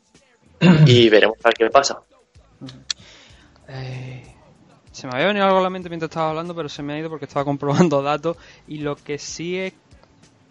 [0.87, 2.01] y veremos a ver qué pasa.
[3.69, 4.35] Eh,
[4.91, 6.99] se me había venido algo a la mente mientras estaba hablando, pero se me ha
[6.99, 8.39] ido porque estaba comprobando datos.
[8.67, 9.75] Y lo que sí es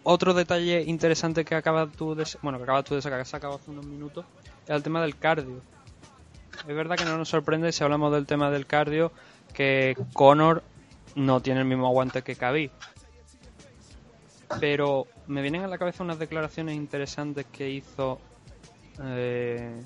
[0.04, 3.28] otro detalle interesante que acabas tú de, bueno, que acabas tú de sacar, que has
[3.28, 4.24] sacado hace unos minutos,
[4.64, 5.60] es el tema del cardio
[6.68, 9.12] es verdad que no nos sorprende si hablamos del tema del cardio
[9.52, 10.62] que Conor
[11.14, 12.70] no tiene el mismo aguante que Khabib.
[14.60, 18.20] Pero me vienen a la cabeza unas declaraciones interesantes que hizo
[19.02, 19.82] eh,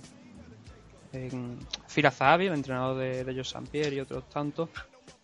[1.12, 1.58] en
[1.94, 4.68] el entrenador de, de Joe Pierre y otros tantos,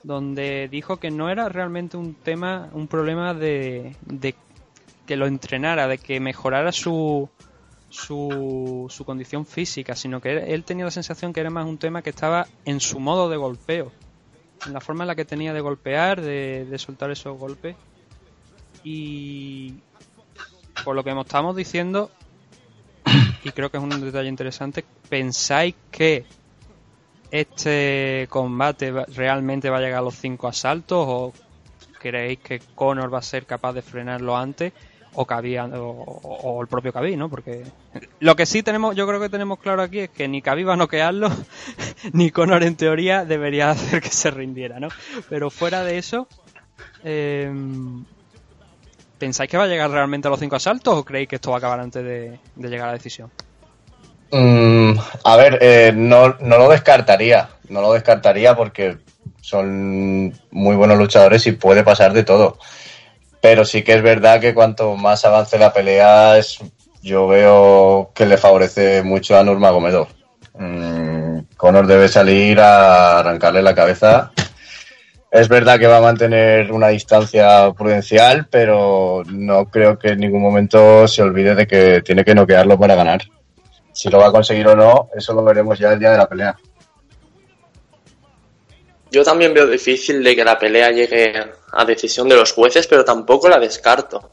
[0.02, 4.34] donde dijo que no era realmente un tema, un problema de, de
[5.06, 7.28] que lo entrenara, de que mejorara su,
[7.92, 12.00] su, su condición física, sino que él tenía la sensación que era más un tema
[12.00, 13.92] que estaba en su modo de golpeo,
[14.66, 17.76] en la forma en la que tenía de golpear, de, soltar esos golpes.
[18.82, 19.74] Y
[20.84, 22.10] por lo que estamos diciendo,
[23.44, 26.24] y creo que es un detalle interesante, ¿pensáis que
[27.30, 31.32] este combate realmente va a llegar a los cinco asaltos o
[32.00, 34.72] creéis que Conor va a ser capaz de frenarlo antes?
[35.14, 37.28] O Cabía o, el propio Cabí, ¿no?
[37.28, 37.64] Porque
[38.20, 40.74] lo que sí tenemos, yo creo que tenemos claro aquí es que ni Cabí va
[40.74, 41.30] a noquearlo,
[42.12, 44.88] ni Conor en teoría debería hacer que se rindiera, ¿no?
[45.28, 46.28] Pero fuera de eso,
[47.04, 48.04] em,
[49.18, 51.56] ¿pensáis que va a llegar realmente a los cinco asaltos o creéis que esto va
[51.56, 53.30] a acabar antes de, llegar a la decisión?
[54.30, 54.94] Mm,
[55.24, 58.96] a ver, eh, no, no lo descartaría, no lo descartaría porque
[59.42, 62.58] son muy buenos luchadores y puede pasar de todo.
[63.42, 66.60] Pero sí que es verdad que cuanto más avance la pelea, es,
[67.02, 70.06] yo veo que le favorece mucho a Nurmagomedov.
[70.54, 74.30] Mm, Conor debe salir a arrancarle la cabeza.
[75.28, 80.42] Es verdad que va a mantener una distancia prudencial, pero no creo que en ningún
[80.42, 83.22] momento se olvide de que tiene que noquearlo para ganar.
[83.92, 86.28] Si lo va a conseguir o no, eso lo veremos ya el día de la
[86.28, 86.56] pelea.
[89.12, 91.34] Yo también veo difícil de que la pelea llegue
[91.70, 94.30] a decisión de los jueces, pero tampoco la descarto.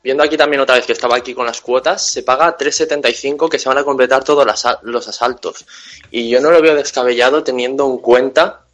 [0.00, 3.58] Viendo aquí también otra vez que estaba aquí con las cuotas, se paga 3.75 que
[3.58, 4.46] se van a completar todos
[4.82, 5.66] los asaltos.
[6.12, 8.66] Y yo no lo veo descabellado teniendo en cuenta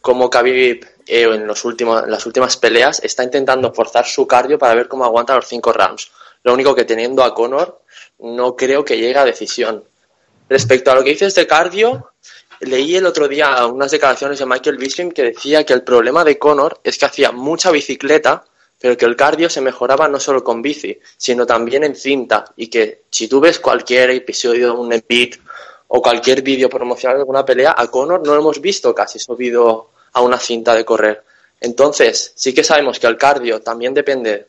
[0.00, 4.74] cómo Khabib eh, en, los últimos, las últimas peleas está intentando forzar su cardio para
[4.74, 6.10] ver cómo aguanta los cinco rounds.
[6.44, 7.82] Lo único que teniendo a Conor
[8.20, 9.84] no creo que llegue a decisión.
[10.48, 12.12] Respecto a lo que dices de cardio,
[12.60, 16.38] leí el otro día unas declaraciones de Michael Bisping que decía que el problema de
[16.38, 18.44] Conor es que hacía mucha bicicleta,
[18.80, 22.44] pero que el cardio se mejoraba no solo con bici, sino también en cinta.
[22.56, 25.36] Y que si tú ves cualquier episodio de un beat
[25.88, 29.90] o cualquier vídeo promocional de alguna pelea, a Conor no lo hemos visto casi subido
[30.12, 31.24] a una cinta de correr.
[31.60, 34.46] Entonces, sí que sabemos que el cardio también depende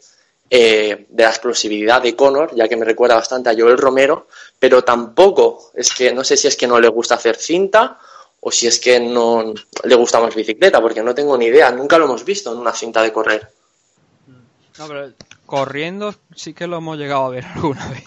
[0.51, 4.27] eh, de la explosividad de Conor, ya que me recuerda bastante a Joel Romero,
[4.59, 7.97] pero tampoco es que, no sé si es que no le gusta hacer cinta
[8.41, 11.97] o si es que no le gusta más bicicleta, porque no tengo ni idea, nunca
[11.97, 13.51] lo hemos visto en una cinta de correr.
[14.77, 15.11] No, pero
[15.45, 18.03] corriendo sí que lo hemos llegado a ver alguna vez,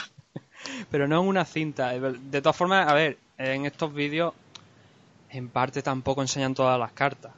[0.91, 1.91] pero no en una cinta.
[1.91, 4.35] De todas formas, a ver, en estos vídeos
[5.31, 7.33] en parte tampoco enseñan todas las cartas.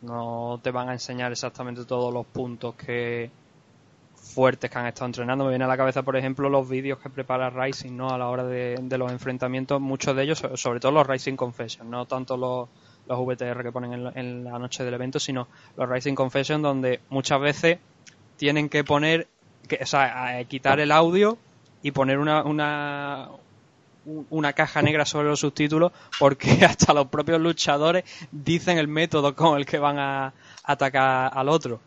[0.00, 3.30] No te van a enseñar exactamente todos los puntos que,
[4.32, 5.44] fuertes que han estado entrenando.
[5.44, 8.10] Me viene a la cabeza, por ejemplo, los vídeos que prepara Rising ¿no?
[8.10, 12.06] a la hora de, los enfrentamientos, muchos de ellos, sobre todo los Rising Confession, no
[12.06, 12.68] tanto los,
[13.06, 17.40] los VTR que ponen en, la noche del evento, sino los Rising Confession, donde muchas
[17.40, 17.78] veces
[18.36, 19.28] tienen que poner,
[19.68, 21.38] que, o sea, quitar el audio
[21.82, 23.28] y poner una, una,
[24.30, 29.58] una caja negra sobre los subtítulos porque hasta los propios luchadores dicen el método con
[29.58, 30.32] el que van a
[30.64, 31.80] atacar al otro.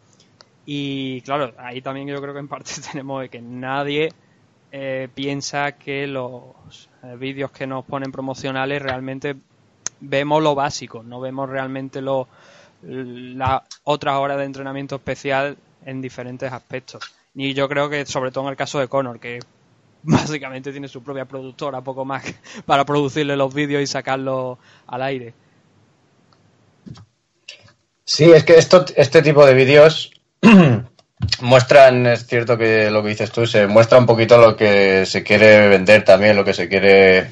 [0.66, 4.12] Y claro, ahí también yo creo que en parte tenemos que nadie
[4.72, 9.36] eh, piensa que los eh, vídeos que nos ponen promocionales realmente
[10.00, 12.28] vemos lo básico, no vemos realmente lo,
[12.82, 17.04] la otra hora de entrenamiento especial en diferentes aspectos.
[17.34, 19.40] Y yo creo que sobre todo en el caso de Conor, que
[20.04, 22.24] básicamente tiene su propia productora, poco más
[22.66, 25.34] para producirle los vídeos y sacarlos al aire.
[28.04, 30.12] Sí, es que esto, este tipo de vídeos
[31.42, 35.24] muestran, es cierto que lo que dices tú, se muestra un poquito lo que se
[35.24, 37.32] quiere vender también, lo que se quiere,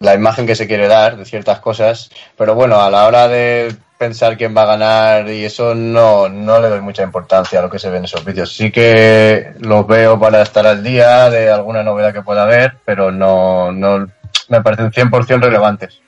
[0.00, 3.74] la imagen que se quiere dar de ciertas cosas, pero bueno, a la hora de
[3.98, 7.70] pensar quién va a ganar y eso no, no le doy mucha importancia a lo
[7.70, 8.54] que se ve en esos vídeos.
[8.54, 13.10] Sí que los veo para estar al día de alguna novedad que pueda haber, pero
[13.10, 14.06] no, no
[14.48, 16.00] me parecen 100% relevantes.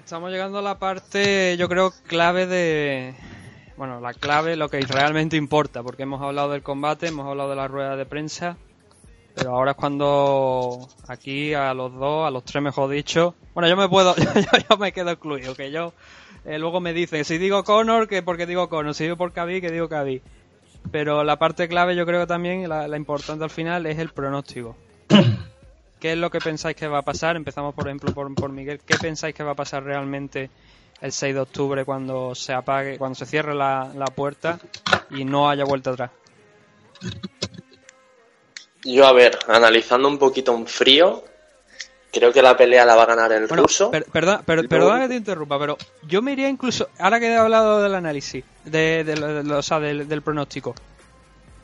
[0.00, 3.14] Estamos llegando a la parte, yo creo, clave de...
[3.76, 7.56] Bueno, la clave, lo que realmente importa, porque hemos hablado del combate, hemos hablado de
[7.56, 8.56] la rueda de prensa,
[9.34, 13.76] pero ahora es cuando aquí a los dos, a los tres mejor dicho, bueno, yo
[13.76, 14.16] me puedo,
[14.70, 15.92] yo, me quedo excluido, que yo
[16.46, 19.60] eh, luego me dicen, si digo Conor, que porque digo Conor, si digo por Khabib,
[19.60, 20.22] que digo Khabib.
[20.90, 24.76] Pero la parte clave yo creo también, la, la importante al final, es el pronóstico.
[26.00, 27.36] ¿Qué es lo que pensáis que va a pasar?
[27.36, 28.80] Empezamos, por ejemplo, por, por Miguel.
[28.84, 30.48] ¿Qué pensáis que va a pasar realmente
[31.02, 34.58] el 6 de octubre cuando se apague, cuando se cierre la, puerta
[35.10, 36.10] y no haya vuelta atrás?
[38.82, 41.22] Yo, a ver, analizando un poquito en frío,
[42.10, 43.90] creo que la pelea la va a ganar el ruso.
[43.90, 45.76] perdón, perdona que te interrumpa, pero
[46.08, 50.22] yo me iría incluso, ahora que he hablado del análisis, de, o sea, del, del
[50.22, 50.74] pronóstico,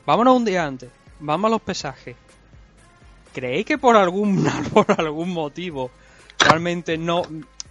[0.05, 2.15] vámonos un día antes, vamos a los pesajes,
[3.37, 5.91] ¿creéis que por algún, por algún motivo
[6.39, 7.21] realmente no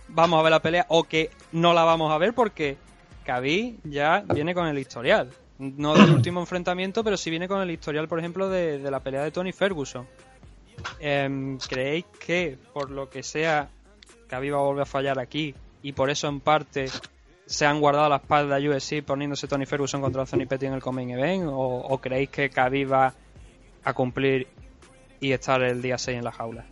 [0.06, 2.76] vamos a ver la pelea o que no la vamos a ver porque
[3.24, 5.28] Khabib ya viene con el historial?
[5.58, 9.24] No del último enfrentamiento, pero sí viene con el historial, por ejemplo, de, la pelea
[9.24, 10.06] de Tony Ferguson.
[11.00, 13.68] Em, ¿Creéis que, por lo que sea,
[14.28, 16.86] Khabib va a volver a fallar aquí y por eso, en parte,
[17.44, 21.10] se han guardado la espalda UFC poniéndose Tony Ferguson contra Anthony Petty en el Coming
[21.10, 21.48] Event?
[21.48, 23.14] ¿O, o creéis que Khabib va
[23.82, 24.46] a cumplir
[25.20, 26.66] y estar el día 6 en la jaula.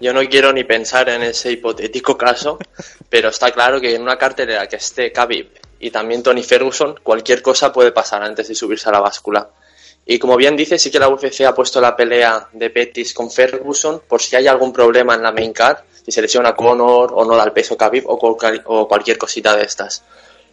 [0.00, 2.58] Yo no quiero ni pensar en ese hipotético caso,
[3.08, 7.42] pero está claro que en una cartelera que esté Khabib y también Tony Ferguson, cualquier
[7.42, 9.50] cosa puede pasar antes de subirse a la báscula.
[10.08, 13.30] Y como bien dice, sí que la UFC ha puesto la pelea de Pettis con
[13.30, 17.24] Ferguson por si hay algún problema en la main card, si se lesiona Conor o
[17.24, 20.04] no da el peso Khabib o, o cualquier cosita de estas.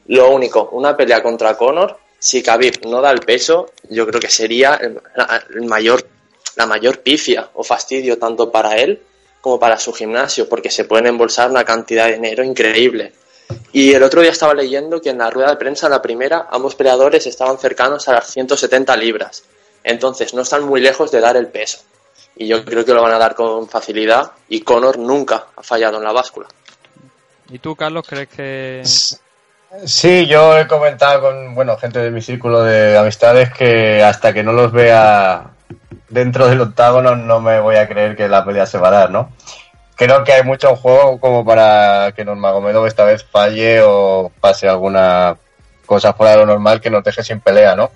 [0.08, 4.30] Lo único, una pelea contra Conor si Khabib no da el peso, yo creo que
[4.30, 6.08] sería el, mayor,
[6.56, 9.02] la mayor pifia o fastidio tanto para él
[9.42, 13.12] como para su gimnasio, porque se pueden embolsar una cantidad de dinero increíble.
[13.74, 16.48] Y el otro día estaba leyendo que en la rueda de prensa, en la primera,
[16.50, 19.44] ambos peleadores estaban cercanos a las 170 libras.
[19.84, 21.80] Entonces no están muy lejos de dar el peso.
[22.38, 24.32] Y yo creo que lo van a dar con facilidad.
[24.48, 26.48] Y Conor nunca ha fallado en la báscula.
[27.50, 28.82] ¿Y tú, Carlos, crees que
[29.86, 34.44] Sí, yo he comentado con bueno gente de mi círculo de amistades que hasta que
[34.44, 35.52] no los vea
[36.10, 39.12] dentro del octágono no me voy a creer que la pelea se va a dar,
[39.12, 39.32] ¿no?
[39.96, 45.38] creo que hay mucho juego como para que Nurmagomedov esta vez falle o pase alguna
[45.86, 47.92] cosa fuera de lo normal que nos deje sin pelea, ¿no?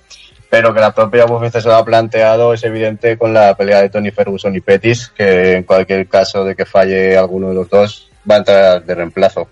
[0.50, 3.90] Pero que la propia UFC se lo ha planteado es evidente con la pelea de
[3.90, 8.10] Tony Ferguson y Pettis, que en cualquier caso de que falle alguno de los dos
[8.30, 9.50] va a entrar de reemplazo.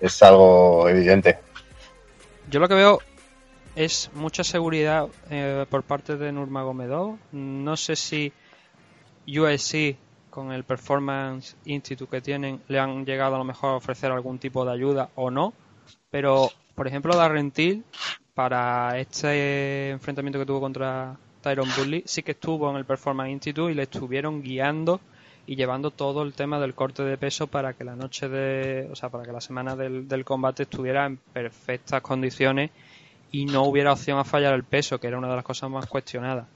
[0.00, 1.38] Es algo evidente.
[2.50, 3.00] Yo lo que veo
[3.74, 7.18] es mucha seguridad eh, por parte de Nurmagomedov.
[7.32, 8.32] No sé si
[9.26, 9.96] USC
[10.30, 14.38] con el Performance Institute que tienen le han llegado a lo mejor a ofrecer algún
[14.38, 15.54] tipo de ayuda o no,
[16.10, 17.84] pero por ejemplo Darren Till
[18.34, 23.72] para este enfrentamiento que tuvo contra Tyron Bully sí que estuvo en el Performance Institute
[23.72, 25.00] y le estuvieron guiando
[25.46, 28.96] y llevando todo el tema del corte de peso para que la noche de, o
[28.96, 32.70] sea, para que la semana del, del combate estuviera en perfectas condiciones
[33.30, 35.86] y no hubiera opción a fallar el peso, que era una de las cosas más
[35.86, 36.46] cuestionadas.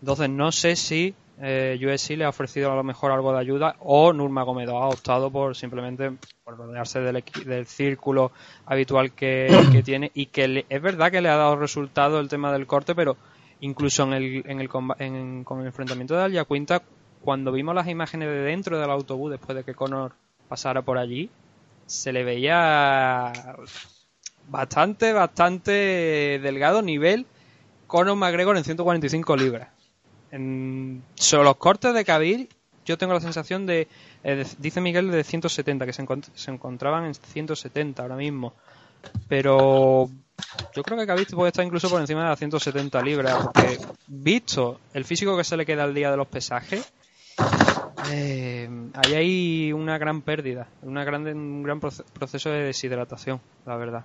[0.00, 1.78] Entonces no sé si eh,
[2.10, 6.12] le ha ofrecido a lo mejor algo de ayuda o Nurmagomedov ha optado por simplemente
[6.44, 8.30] por rodearse del, del círculo
[8.66, 12.66] habitual que, tiene y que es verdad que le ha dado resultado el tema del
[12.66, 13.16] corte, pero
[13.60, 14.90] incluso en el, en el con
[15.60, 16.82] el enfrentamiento de Alia Quinta,
[17.24, 20.12] cuando vimos las imágenes de dentro del autobús después de que Conor
[20.48, 21.30] pasara por allí,
[21.86, 23.32] se le veía
[24.48, 27.26] bastante, bastante delgado nivel
[27.86, 29.68] Conor McGregor en 145 libras.
[30.30, 32.48] En, sobre los cortes de Khabib,
[32.84, 33.88] yo tengo la sensación de,
[34.22, 38.52] eh, dice Miguel, de 170, que se, encontraban en 170 ahora mismo.
[39.28, 40.08] Pero
[40.74, 44.80] yo creo que Khabib puede estar incluso por encima de las 170 libras, porque visto
[44.92, 46.92] el físico que se le queda al día de los pesajes,
[48.10, 54.04] eh, ahí hay una gran pérdida, un gran proceso de deshidratación, la verdad.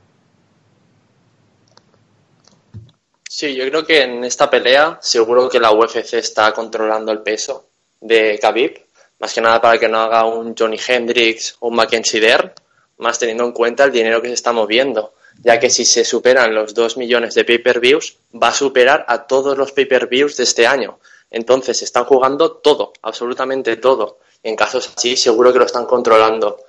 [3.28, 7.70] Sí, yo creo que en esta pelea seguro que la UFC está controlando el peso
[8.02, 8.86] de Khabib,
[9.20, 12.52] más que nada para que no haga un Johnny Hendrix o un Mackenzie Dern,
[12.98, 15.14] más teniendo en cuenta el dinero que se está moviendo,
[15.44, 19.58] ya que si se superan los 2 millones de pay-per-views, va a superar a todos
[19.58, 21.00] los pay-per-views de este año.
[21.32, 24.20] Entonces están jugando todo, absolutamente todo.
[24.42, 26.60] En casos así, seguro que lo están controlando.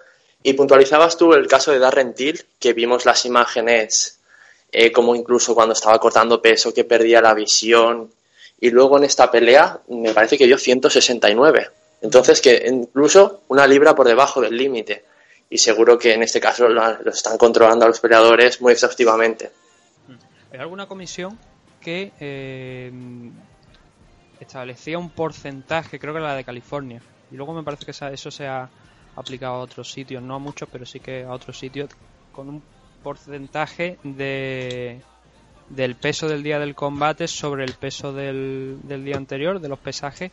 [0.43, 4.21] Y puntualizabas tú el caso de Darren Till, que vimos las imágenes
[4.73, 8.11] eh, como incluso cuando estaba cortando peso que perdía la visión.
[8.61, 11.69] Y luego en esta pelea me parece que dio 169.
[12.03, 15.05] Entonces que incluso una libra por debajo del límite.
[15.49, 19.51] Y seguro que en este caso lo, están controlando a los peleadores muy exhaustivamente.
[20.53, 21.39] Hay alguna comisión
[21.81, 22.93] que eh,
[24.41, 27.01] establecía un porcentaje, creo que la de California.
[27.31, 28.69] Y luego me parece que eso se ha
[29.17, 31.91] aplicado a otros sitios, no a muchos, pero sí que a otros sitios,
[32.33, 32.63] con un
[33.03, 35.01] porcentaje de
[35.69, 39.79] del peso del día del combate sobre el peso del, del día anterior, de los
[39.79, 40.33] pesajes,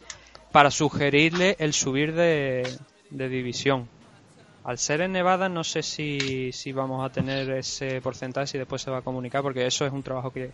[0.51, 2.67] para sugerirle el subir de,
[3.11, 3.87] de división.
[4.63, 8.81] Al ser en Nevada no sé si, si vamos a tener ese porcentaje, si después
[8.81, 10.51] se va a comunicar, porque eso es un trabajo que,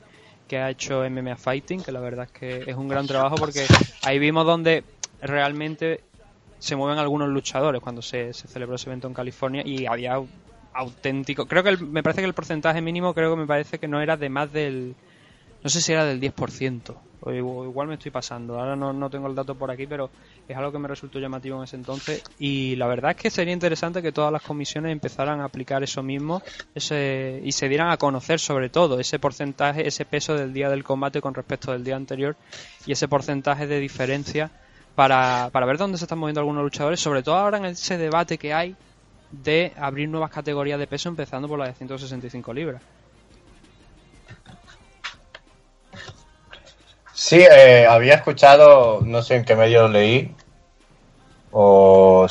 [0.48, 3.66] que ha hecho MMA Fighting, que la verdad es que es un gran trabajo porque
[4.04, 4.84] ahí vimos donde
[5.22, 6.02] realmente
[6.60, 10.20] se mueven algunos luchadores cuando se, se celebró ese evento en California y había
[10.74, 11.46] auténtico.
[11.46, 14.18] Creo que me parece que el porcentaje mínimo, creo que me parece que no era
[14.18, 14.96] de más del.
[15.64, 16.96] No sé si era del 10%.
[17.26, 18.60] O igual me estoy pasando.
[18.60, 20.10] Ahora no, no tengo el dato por aquí, pero
[20.46, 22.22] es algo que me resultó llamativo en ese entonces.
[22.38, 26.04] Y la verdad es que sería interesante que todas las comisiones empezaran a aplicar eso
[26.04, 26.42] mismo
[26.76, 30.84] ese, y se dieran a conocer sobre todo ese porcentaje, ese peso del día del
[30.84, 32.36] combate con respecto del día anterior
[32.86, 34.52] y ese porcentaje de diferencia
[34.96, 38.38] para, para ver dónde se están moviendo algunos luchadores, sobre todo ahora en ese debate
[38.38, 38.76] que hay
[39.32, 42.82] de abrir nuevas categorías de peso, empezando por la de 165 libras.
[47.14, 50.36] Sí, eh, había escuchado, no sé en qué medio leí,
[51.52, 52.28] o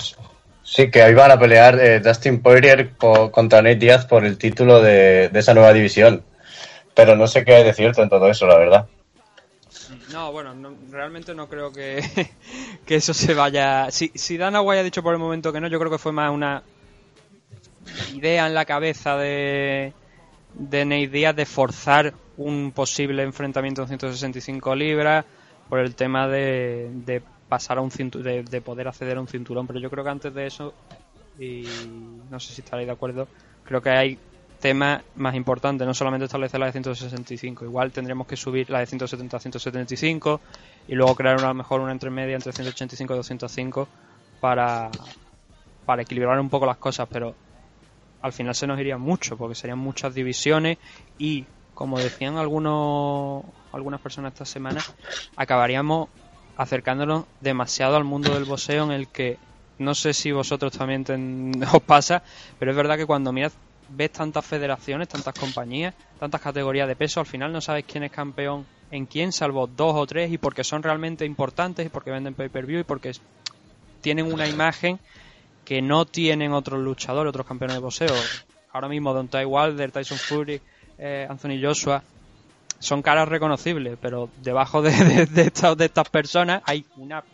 [0.64, 5.30] sí, que iban a pelear eh, Dustin Poirier contra Nate Diaz por el título de,
[5.32, 6.24] esa nueva división.
[6.94, 8.86] Pero no sé qué hay de cierto en todo eso, la verdad.
[10.12, 10.52] No, bueno,
[10.90, 12.02] realmente no creo que,
[12.86, 13.90] que, eso se vaya.
[13.90, 16.12] Si, si Dana White ha dicho por el momento que no, yo creo que fue
[16.12, 16.64] más una
[18.12, 19.92] idea en la cabeza de,
[20.54, 25.24] de Nate Diaz de forzar un posible enfrentamiento en 165 libras
[25.68, 29.66] por el tema de, de pasar a un de, de, poder acceder a un cinturón.
[29.66, 30.74] Pero yo creo que antes de eso,
[31.38, 31.64] y
[32.30, 33.28] no sé si estaréis de acuerdo,
[33.64, 34.18] creo que hay
[34.62, 38.86] temas más importantes, no solamente establecer la de 165, igual tendríamos que subir la de
[38.86, 40.40] 170 a 175
[40.86, 43.88] y luego crear una, a lo mejor una entremedia entre 185 y 205
[44.40, 44.88] para,
[45.84, 47.34] para equilibrar un poco las cosas, pero
[48.22, 50.78] al final se nos iría mucho, porque serían muchas divisiones
[51.18, 51.44] y,
[51.74, 54.82] como decían algunos, algunas personas esta semana,
[55.36, 56.08] acabaríamos
[56.56, 59.38] acercándonos demasiado al mundo del boxeo en el que
[59.78, 61.04] no sé si vosotros también
[61.72, 62.22] os pasa,
[62.58, 63.52] pero es verdad que cuando miras,
[63.88, 68.12] ves tantas federaciones, tantas compañías, tantas categorías de peso, al final no sabes quién es
[68.12, 72.34] campeón en quién, salvo dos o tres, y porque son realmente importantes, y porque venden
[72.34, 73.12] pay-per-view, y porque
[74.02, 75.00] tienen una imagen
[75.64, 78.14] que no tienen otros luchadores, otros campeones de boxeo.
[78.72, 80.60] Ahora mismo Don Ty Wilder, Tyson Fury,
[81.04, 82.00] eh, Anthony Joshua,
[82.78, 85.50] son caras reconocibles, pero debajo de, de,
[85.84, 87.24] estas personas hay una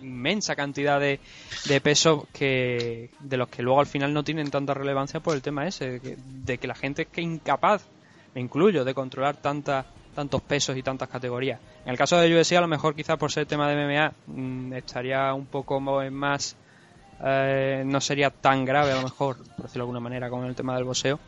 [0.00, 1.20] inmensa cantidad de,
[1.66, 5.42] de pesos que de los que luego al final no tienen tanta relevancia por el
[5.42, 7.84] tema ese de que, la gente es que incapaz
[8.34, 11.58] me incluyo de controlar tantas tantos pesos y tantas categorías.
[11.84, 14.72] En el caso de UFC a lo mejor quizás por ser tema de MMA mm,
[14.74, 16.56] estaría un poco más
[17.22, 20.54] eh, no sería tan grave a lo mejor por decirlo de alguna manera con el
[20.54, 21.20] tema del boxeo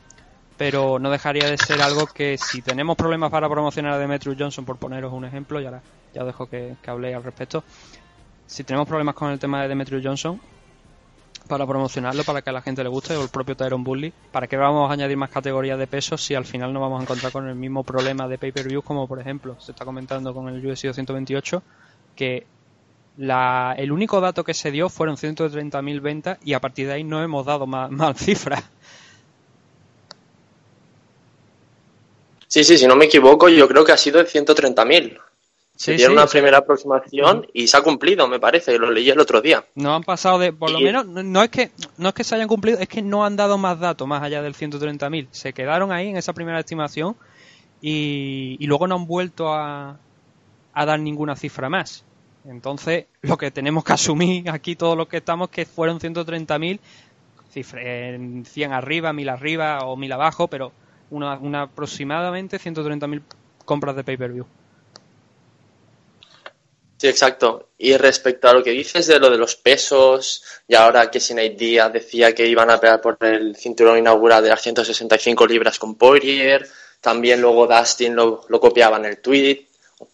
[0.57, 4.65] pero no dejaría de ser algo que si tenemos problemas para promocionar a Demetrius Johnson
[4.65, 5.83] por poneros un ejemplo ya
[6.15, 7.65] ya dejo que, que habléis al respecto
[8.47, 10.41] si tenemos problemas con el tema de Demetrius Johnson,
[11.49, 14.47] para promocionarlo, para que a la gente le guste, o el propio Tyron Bully, ¿para
[14.47, 17.33] qué vamos a añadir más categorías de peso si al final nos vamos a encontrar
[17.33, 20.87] con el mismo problema de pay-per-view como por ejemplo se está comentando con el UFC
[20.87, 21.63] 228
[22.17, 22.47] que
[23.19, 27.05] la, el único dato que se dio fueron 130.000 ventas y a partir de ahí
[27.05, 28.65] no hemos dado más cifras.
[32.55, 35.19] Sí, sí, si no me equivoco, yo creo que ha sido de 130.000.
[35.75, 39.41] Se dieron una primera aproximación y se ha cumplido, me parece, lo leí el otro
[39.41, 39.65] día.
[39.75, 42.47] No han pasado de, por lo menos, no es que no es que se hayan
[42.47, 45.27] cumplido, es que no han dado más datos más allá del 130.000.
[45.33, 47.17] Se quedaron ahí en esa primera estimación
[47.83, 49.99] y, y luego no han vuelto a,
[50.75, 52.05] a, dar ninguna cifra más.
[52.45, 58.73] Entonces, lo que tenemos que asumir aquí todos los que estamos que fueron 130.000, 100
[58.73, 60.71] arriba, 1000 arriba o 1000 abajo, pero
[61.11, 63.23] una, una aproximadamente 130.000
[63.65, 64.47] compras de pay-per-view.
[66.97, 67.71] Sí, exacto.
[67.79, 71.53] Y respecto a lo que dices de lo de los pesos, y ahora que Sinead
[71.53, 75.97] Díaz decía que iban a pelear por el cinturón inaugural de las 165 libras con
[75.97, 76.67] Poirier,
[77.01, 79.67] también luego Dustin lo copiaba en el tweet,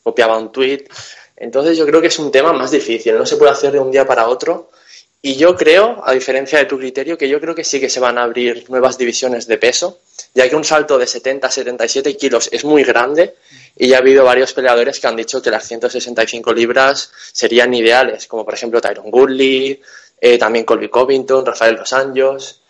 [0.03, 0.87] copiaba un tweet.
[1.37, 3.91] Entonces yo creo que es un tema más difícil, no se puede hacer de un
[3.91, 4.71] día para otro.
[5.23, 8.01] Y yo creo, a diferencia de tu criterio, que yo creo que sí que se
[8.01, 10.01] van a abrir nuevas divisiones de peso,
[10.35, 13.35] ya que un salto de 70 a 77 kilos es muy grande
[13.77, 18.27] y ya ha habido varios peleadores que han dicho que las 165 libras serían ideales,
[18.27, 19.83] como por ejemplo Tyron Woodley,
[20.21, 22.63] eh, también Colby Covington, Rafael Los Anjos.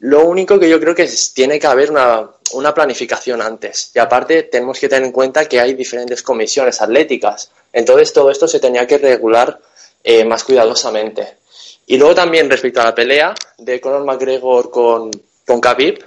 [0.00, 3.92] Lo único que yo creo que tiene que haber una, una, planificación antes.
[3.94, 7.50] Y aparte tenemos que tener en cuenta que hay diferentes comisiones atléticas.
[7.72, 9.58] Entonces todo esto se tenía que regular
[10.02, 11.43] eh, más cuidadosamente.
[11.86, 15.10] Y luego también respecto a la pelea de Conor McGregor con,
[15.46, 16.02] con Khabib,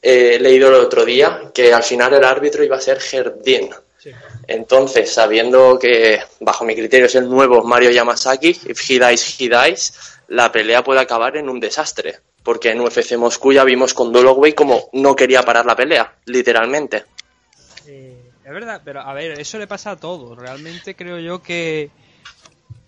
[0.00, 3.70] eh, he leído el otro día que al final el árbitro iba a ser Herdin.
[4.46, 9.48] Entonces, sabiendo que bajo mi criterio es el nuevo Mario Yamasaki, if he dies, he
[9.48, 9.92] dies,
[10.28, 12.20] la pelea puede acabar en un desastre.
[12.42, 17.04] Porque en UFC Moscú ya vimos con Doloway como no quería parar la pelea, literalmente.
[17.86, 20.38] Eh, es verdad, pero a ver, eso le pasa a todos.
[20.38, 21.90] Realmente creo yo que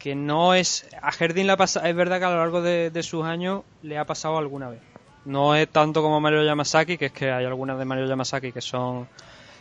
[0.01, 3.25] que no es a Herdin le pasa, es verdad que a lo largo de, sus
[3.25, 4.81] años le ha pasado alguna vez
[5.27, 8.63] no es tanto como Mario Yamasaki que es que hay algunas de Mario Yamasaki que
[8.63, 9.07] son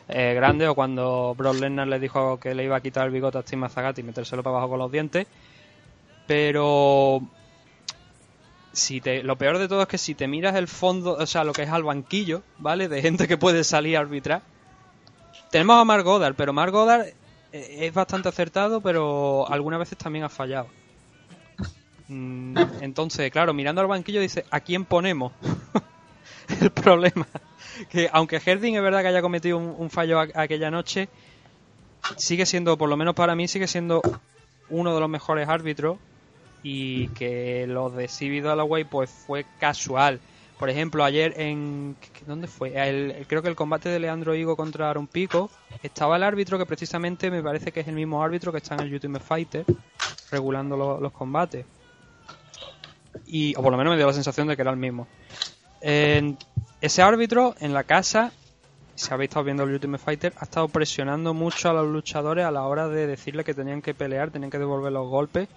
[0.08, 3.38] eh, grandes o cuando Brock Lesnar le dijo que le iba a quitar el bigote
[3.38, 5.28] a Steve Mazzagatti y metérselo para abajo con los dientes
[6.26, 7.22] pero
[8.72, 11.44] si te, lo peor de todo es que si te miras el fondo, o sea,
[11.44, 12.88] lo que es al banquillo, ¿vale?
[12.88, 14.42] De gente que puede salir a arbitrar.
[15.50, 17.08] Tenemos a Mark Goddard, pero Mark Goddard
[17.52, 20.68] es bastante acertado, pero algunas veces también ha fallado.
[22.12, 25.32] Mm, entonces, claro, mirando al banquillo dice, ¿a quién ponemos?
[26.62, 27.28] el problema.
[27.89, 31.08] Que aunque Herding es verdad que haya cometido un, fallo aquella noche,
[32.18, 34.02] sigue siendo, por lo menos para mí, sigue siendo
[34.70, 35.97] uno de los mejores árbitros
[36.64, 40.20] y que lo de la Dalloway pues fue casual.
[40.60, 41.95] Por ejemplo, ayer en...
[42.28, 42.74] ¿Dónde fue?
[43.28, 45.49] creo que el combate de Leandro Higo contra Aaron Pico
[45.82, 48.82] estaba el árbitro que precisamente me parece que es el mismo árbitro que está en
[48.82, 49.66] el Ultimate Fighter
[50.30, 51.66] regulando los combates.
[53.26, 55.07] Y, o por lo menos me dio la sensación de que era el mismo.
[55.82, 58.34] ese árbitro en la casa,
[58.95, 62.51] si habéis estado viendo el Ultimate Fighter, ha estado presionando mucho a los luchadores a
[62.51, 65.47] la hora de decirle que tenían que pelear, tenían que devolver los golpes.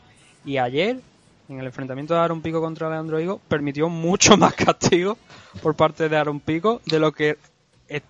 [0.44, 1.00] Y ayer
[1.49, 5.18] en el enfrentamiento de Aaron Pico contra Leandro Higo permitió mucho más castigo
[5.62, 7.38] por parte de Aaron Pico de lo que
[7.88, 8.01] eh,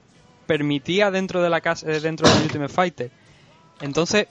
[0.46, 3.10] permitía dentro de la casa eh, dentro del Ultimate Fighter.
[3.80, 4.26] Entonces,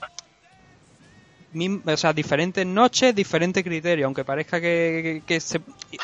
[1.54, 5.60] o sea, diferentes noches, diferentes criterios, aunque parezca que, que, se,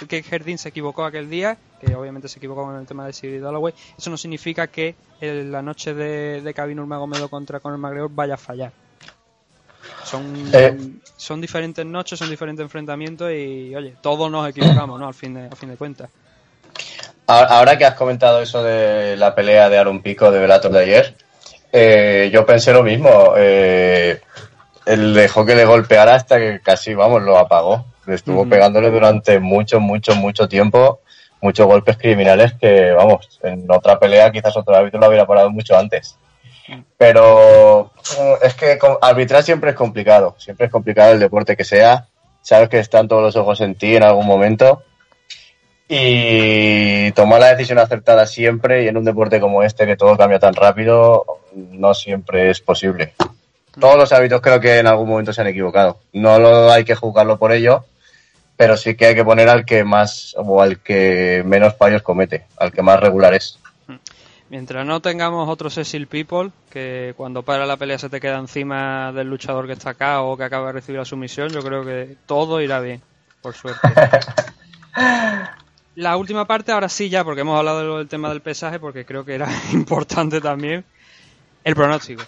[0.06, 3.40] que Jardín se equivocó aquel día, que obviamente se equivocó con el tema de Cyril
[3.40, 8.34] Dalloway, eso no significa que la noche de, de Kevin Urmagomedo contra Conor McGregor vaya
[8.34, 8.72] a fallar.
[10.08, 10.76] Son, Eh.
[11.16, 15.06] son diferentes noches, son diferentes enfrentamientos y, oye, todos nos equivocamos, ¿no?
[15.06, 16.08] Al fin de, al fin de cuentas.
[17.26, 21.14] Ahora que has comentado eso de la pelea de Aaron Pico de Velator de ayer,
[21.72, 23.34] eh, yo pensé lo mismo.
[23.36, 24.20] Eh,
[24.86, 27.84] él dejó que le golpeara hasta que casi, vamos, lo apagó.
[28.06, 31.00] Le estuvo pegándole durante mucho, mucho, mucho tiempo,
[31.42, 35.76] muchos golpes criminales que, vamos, en otra pelea quizás otro árbitro lo hubiera parado mucho
[35.76, 36.16] antes.
[36.96, 42.06] Pero eh, es que arbitrar siempre es complicado, siempre es complicado el deporte que sea.
[42.42, 44.82] Sabes que están todos los ojos en ti en algún momento
[45.88, 50.38] y tomar la decisión acertada siempre y en un deporte como este que todo cambia
[50.38, 53.14] tan rápido no siempre es posible.
[53.80, 55.98] Todos los hábitos creo que en algún momento se han equivocado.
[56.12, 57.84] No lo hay que juzgarlo por ello,
[58.56, 62.46] pero sí que hay que poner al que más o al que menos fallos comete,
[62.58, 63.58] al que más regular es.
[64.50, 69.12] Mientras no tengamos otro Cecil People, que cuando para la pelea se te queda encima
[69.12, 72.16] del luchador que está acá o que acaba de recibir la sumisión, yo creo que
[72.24, 73.02] todo irá bien,
[73.42, 73.88] por suerte.
[75.96, 79.24] La última parte, ahora sí ya, porque hemos hablado del tema del pesaje, porque creo
[79.24, 80.84] que era importante también,
[81.64, 82.22] el pronóstico.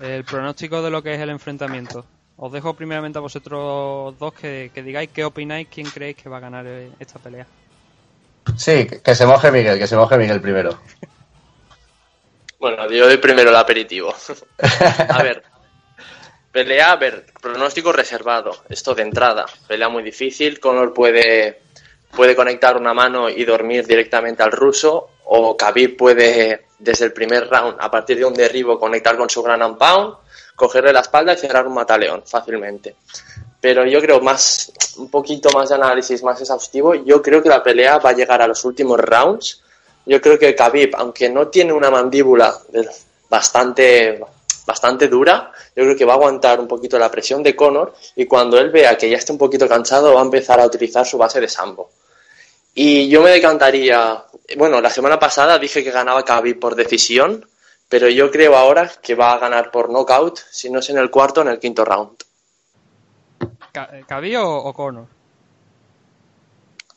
[0.00, 2.06] El pronóstico de lo que es el enfrentamiento.
[2.38, 6.38] Os dejo primeramente a vosotros dos que, que digáis qué opináis, quién creéis que va
[6.38, 7.46] a ganar eh, esta pelea.
[8.56, 10.78] Sí, que se moje Miguel, que se moje Miguel primero.
[12.62, 14.14] Bueno, yo doy primero el aperitivo.
[15.08, 15.42] A ver.
[16.52, 18.52] Pelea, a ver, pronóstico reservado.
[18.68, 19.46] Esto de entrada.
[19.66, 20.60] Pelea muy difícil.
[20.60, 21.62] Conor puede,
[22.14, 25.08] puede conectar una mano y dormir directamente al ruso.
[25.24, 29.42] O Khabib puede, desde el primer round, a partir de un derribo, conectar con su
[29.42, 30.14] gran and pound,
[30.54, 32.94] cogerle la espalda y cerrar un mataleón fácilmente.
[33.60, 36.94] Pero yo creo más, un poquito más de análisis más exhaustivo.
[36.94, 39.62] Yo creo que la pelea va a llegar a los últimos rounds
[40.06, 42.54] yo creo que Khabib, aunque no tiene una mandíbula
[43.28, 44.20] bastante,
[44.66, 48.26] bastante dura, yo creo que va a aguantar un poquito la presión de Conor y
[48.26, 51.18] cuando él vea que ya está un poquito cansado va a empezar a utilizar su
[51.18, 51.90] base de sambo.
[52.74, 54.24] Y yo me decantaría,
[54.56, 57.46] bueno, la semana pasada dije que ganaba Khabib por decisión,
[57.88, 61.10] pero yo creo ahora que va a ganar por knockout, si no es en el
[61.10, 62.16] cuarto, en el quinto round.
[63.74, 65.06] Eh, ¿Khabib o, o Conor?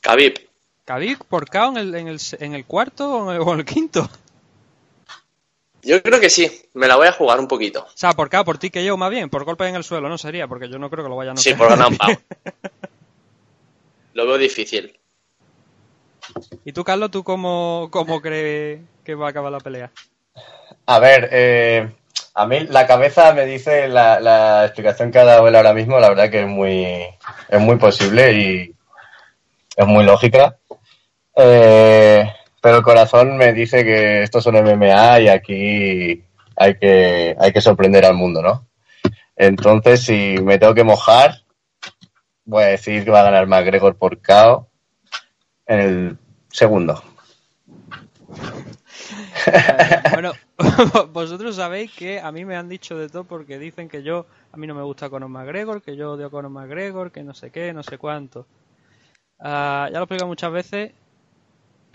[0.02, 0.45] Khabib,
[0.86, 3.60] ¿Khabib por KO en el, en el, en el cuarto o en el, o en
[3.60, 4.10] el quinto?
[5.86, 7.84] yo creo que sí, me la voy a jugar un poquito.
[7.84, 10.10] O sea, por KO, por ti que yo, más bien, por golpe en el suelo,
[10.10, 11.38] no sería, porque yo no creo que lo vaya a.
[11.38, 12.20] Sí, por ganar pound.
[14.14, 14.98] Lo veo difícil.
[16.64, 19.92] ¿Y tú, Carlos, tú cómo, cómo crees que va a acabar la pelea?
[20.86, 21.92] A ver, eh,
[22.34, 26.00] a mí la cabeza me dice la, la explicación que ha dado él ahora mismo,
[26.00, 27.06] la verdad que es muy,
[27.50, 28.76] es muy posible y
[29.76, 30.58] es muy lógica.
[31.36, 32.32] Eh,
[32.62, 36.24] pero el corazón me dice que estos son MMA y aquí
[36.56, 38.68] hay que, hay que sorprender al mundo, ¿no?
[39.36, 41.42] Entonces, si me tengo que mojar,
[42.46, 44.70] voy a decir que va a ganar McGregor por KO
[45.68, 46.18] en el
[46.50, 47.04] segundo.
[50.12, 50.34] Bueno,
[51.12, 54.58] vosotros sabéis que a mí me han dicho de todo porque dicen que yo, a
[54.58, 57.52] mí no me gusta Conor McGregor, que yo odio a Conor McGregor, que no sé
[57.52, 58.48] qué, no sé cuánto.
[59.40, 60.92] Ah, ya lo he explicado muchas veces,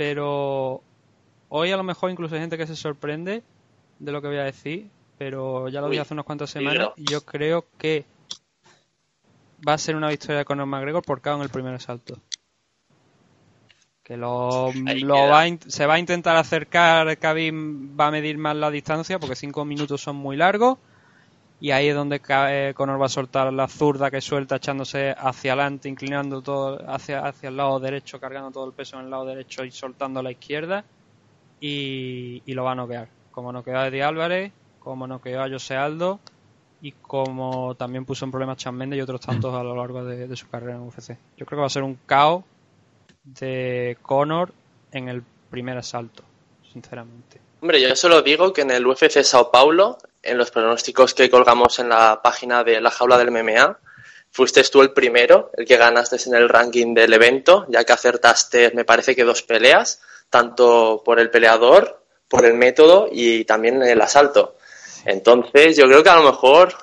[0.00, 0.82] pero
[1.50, 3.42] hoy a lo mejor incluso hay gente que se sorprende
[3.98, 4.88] de lo que voy a decir,
[5.18, 8.06] pero ya lo Uy, dije hace unas cuantas semanas y yo creo que
[9.68, 12.16] va a ser una victoria de Conor McGregor por KO en el primer asalto.
[14.02, 18.56] Que lo, lo va a se va a intentar acercar, Khabib va a medir más
[18.56, 20.78] la distancia porque 5 minutos son muy largos
[21.60, 25.52] y ahí es donde eh, Conor va a soltar la zurda que suelta echándose hacia
[25.52, 29.26] adelante, inclinando todo hacia, hacia el lado derecho, cargando todo el peso en el lado
[29.26, 30.84] derecho y soltando la izquierda
[31.60, 33.08] y, y lo va a noquear.
[33.30, 36.18] Como noqueó a Eddie Álvarez, como noqueó a José Aldo
[36.80, 40.26] y como también puso en problemas Chan Mendes y otros tantos a lo largo de,
[40.26, 41.10] de su carrera en UFC.
[41.36, 42.42] Yo creo que va a ser un KO
[43.22, 44.54] de Conor
[44.92, 46.22] en el primer asalto,
[46.72, 47.38] sinceramente.
[47.60, 51.78] Hombre, yo solo digo que en el UFC Sao Paulo, en los pronósticos que colgamos
[51.78, 53.78] en la página de la jaula del MMA,
[54.30, 58.72] fuiste tú el primero, el que ganaste en el ranking del evento, ya que acertaste,
[58.74, 63.88] me parece que dos peleas, tanto por el peleador, por el método y también en
[63.88, 64.56] el asalto.
[65.04, 66.74] Entonces, yo creo que a lo mejor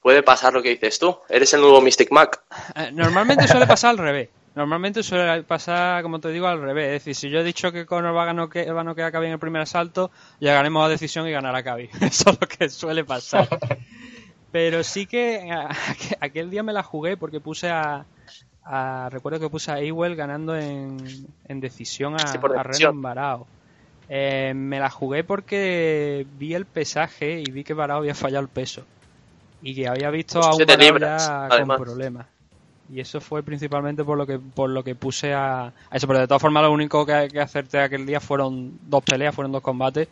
[0.00, 1.18] puede pasar lo que dices tú.
[1.28, 2.40] Eres el nuevo Mystic Mac.
[2.76, 4.28] Eh, Normalmente suele pasar al revés.
[4.54, 6.86] Normalmente suele pasar, como te digo, al revés.
[6.86, 9.12] Es decir, si yo he dicho que Conor va a noquear va a noquear a
[9.12, 11.90] Khabib en el primer asalto, llegaremos a decisión y ganará Khabib.
[12.00, 13.48] Eso es lo que suele pasar.
[14.50, 18.06] Pero sí que aqu- aquel día me la jugué porque puse a...
[18.64, 22.62] a- recuerdo que puse a Ewell ganando en, en decisión a, Sí, a.
[22.62, 23.48] Renan Barao.
[24.08, 28.50] Eh, me la jugué porque vi el pesaje y vi que Barao había fallado el
[28.50, 28.88] peso.
[29.60, 32.28] y que había visto a un Barao ya con problemas.
[32.92, 36.06] Y eso fue principalmente por lo que por lo que puse a, eso.
[36.06, 39.52] Pero de todas formas, lo único que, que acerté aquel día fueron dos peleas, fueron
[39.52, 40.08] dos combates.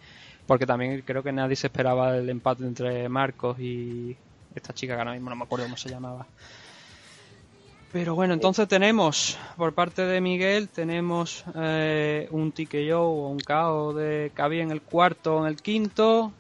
[0.47, 4.17] Porque también creo que nadie se esperaba el empate entre Marcos y
[4.55, 6.27] esta chica que ahora mismo no me acuerdo cómo se llamaba.
[7.93, 13.93] Pero bueno, entonces tenemos por parte de Miguel tenemos eh, un TKO o un KO
[13.93, 16.33] de Cabi en el cuarto o en el quinto.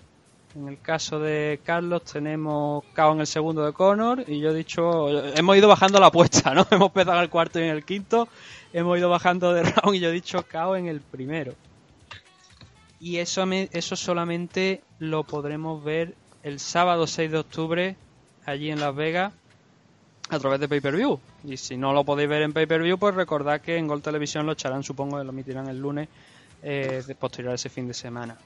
[0.54, 4.54] En el caso de Carlos tenemos KO en el segundo de Conor y yo he
[4.54, 6.66] dicho, hemos ido bajando la apuesta, ¿no?
[6.70, 8.28] Hemos empezado en el cuarto y en el quinto,
[8.72, 11.54] hemos ido bajando de round y yo he dicho KO en el primero.
[13.00, 17.96] Y eso, eso solamente lo podremos ver el sábado 6 de octubre
[18.44, 19.32] allí en Las Vegas
[20.28, 21.18] a través de pay-per-view.
[21.44, 24.52] Y si no lo podéis ver en pay-per-view, pues recordad que en Gol Televisión lo
[24.52, 26.08] echarán, supongo lo emitirán el lunes
[26.62, 28.36] eh, posterior a ese fin de semana.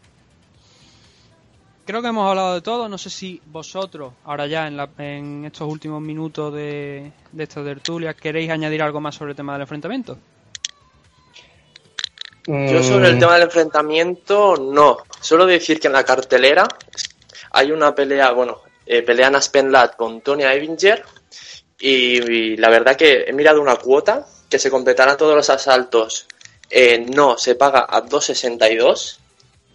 [1.86, 2.88] Creo que hemos hablado de todo.
[2.88, 7.62] No sé si vosotros, ahora ya en, la- en estos últimos minutos de, de esta
[7.64, 10.18] tertulia, queréis añadir algo más sobre el tema del enfrentamiento.
[12.58, 14.98] Yo sobre el Mm, tema del enfrentamiento, no.
[15.20, 16.66] Solo decir que en la cartelera
[17.52, 21.04] hay una pelea, bueno, eh, pelean Aspen Ladd con Tony Evinger
[21.78, 26.26] y, y la verdad que he mirado una cuota que se completarán todos los asaltos.
[26.70, 29.18] eh, no, se paga a 2.62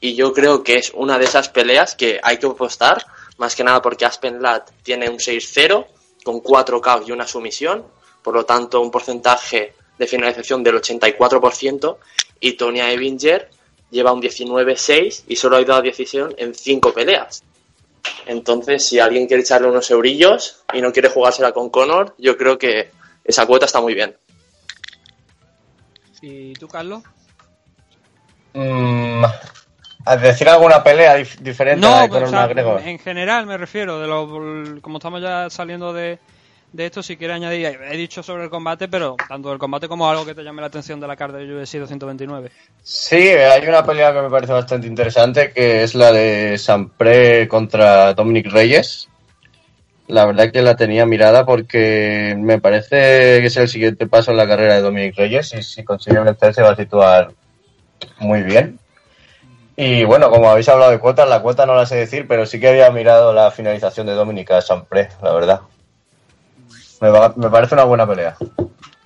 [0.02, 3.06] y yo creo que es una de esas peleas que hay que apostar,
[3.38, 5.86] más que nada porque Aspen Ladd tiene un 6-0
[6.24, 7.86] con 4 KO y una sumisión,
[8.24, 11.97] por lo tanto un porcentaje de finalización del 84%
[12.39, 13.49] y Tony Evinger
[13.91, 17.43] lleva un 19-6 y solo ha ido a decisión en 5 peleas.
[18.26, 22.58] Entonces, si alguien quiere echarle unos eurillos y no quiere jugársela con Conor, yo creo
[22.58, 22.89] que
[23.24, 24.16] esa cuota está muy bien.
[26.22, 27.04] ¿Y tú, Carlos?
[28.54, 29.24] mm,
[30.06, 32.82] ¿a decir alguna pelea dif- diferente a la de pues, Conor o sea, McGregor?
[32.82, 36.20] en general me refiero, de lo, como estamos ya saliendo de,
[36.74, 40.10] de esto, si quieres añadir, he dicho sobre el combate, pero tanto del combate como
[40.10, 42.49] algo que te llame la atención de la carta de UFC 229.
[42.84, 48.14] Sí, hay una pelea que me parece bastante interesante, que es la de Sampre contra
[48.14, 49.08] Dominic Reyes.
[50.08, 54.38] La verdad que la tenía mirada porque me parece que es el siguiente paso en
[54.38, 57.32] la carrera de Dominic Reyes y si consigue vencer se va a situar
[58.20, 58.78] muy bien.
[59.84, 62.60] Y bueno, como habéis hablado de cuotas, la cuota no la sé decir, pero sí
[62.60, 65.62] que había mirado la finalización de Dominic a Sampre, la verdad.
[67.00, 68.38] Me, va- me parece una buena pelea.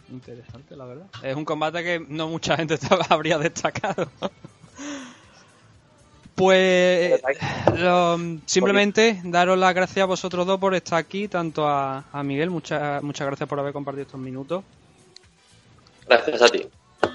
[0.10, 1.06] Interesante, la verdad.
[1.24, 4.10] Es un combate que no mucha gente estaba- habría destacado.
[6.36, 7.22] Pues
[7.78, 12.50] lo- simplemente daros las gracias a vosotros dos por estar aquí, tanto a, a Miguel,
[12.50, 14.62] muchas muchas gracias por haber compartido estos minutos.
[16.06, 16.68] Gracias a ti.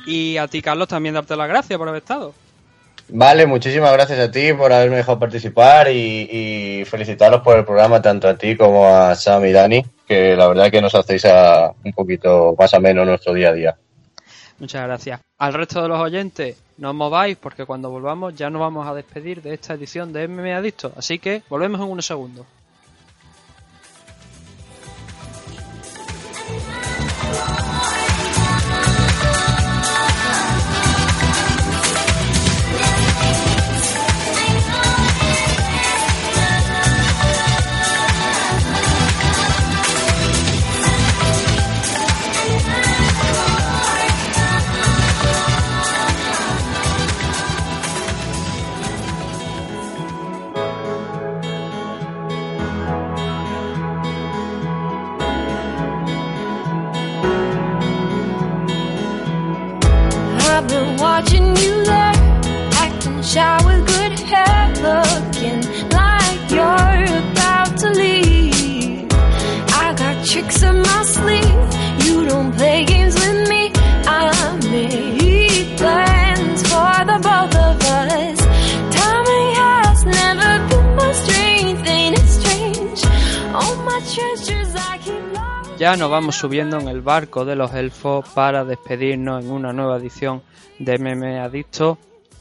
[0.06, 2.32] Y a ti, Carlos, también darte las gracias por haber estado.
[3.12, 8.28] Vale, muchísimas gracias a ti por haberme dejado participar y, felicitaros por el programa, tanto
[8.28, 11.92] a ti como a Sam y Dani, que la verdad que nos hacéis a un
[11.92, 13.76] poquito más ameno nuestro día a día.
[14.58, 15.20] Muchas gracias.
[15.38, 18.94] Al resto de los oyentes, no os mováis porque cuando volvamos ya nos vamos a
[18.94, 20.92] despedir de esta edición de MMA Adicto.
[20.96, 22.46] Así que volvemos en unos segundos.
[86.32, 90.42] Subiendo en el barco de los elfos para despedirnos en una nueva edición
[90.78, 91.98] de MMA Adicto,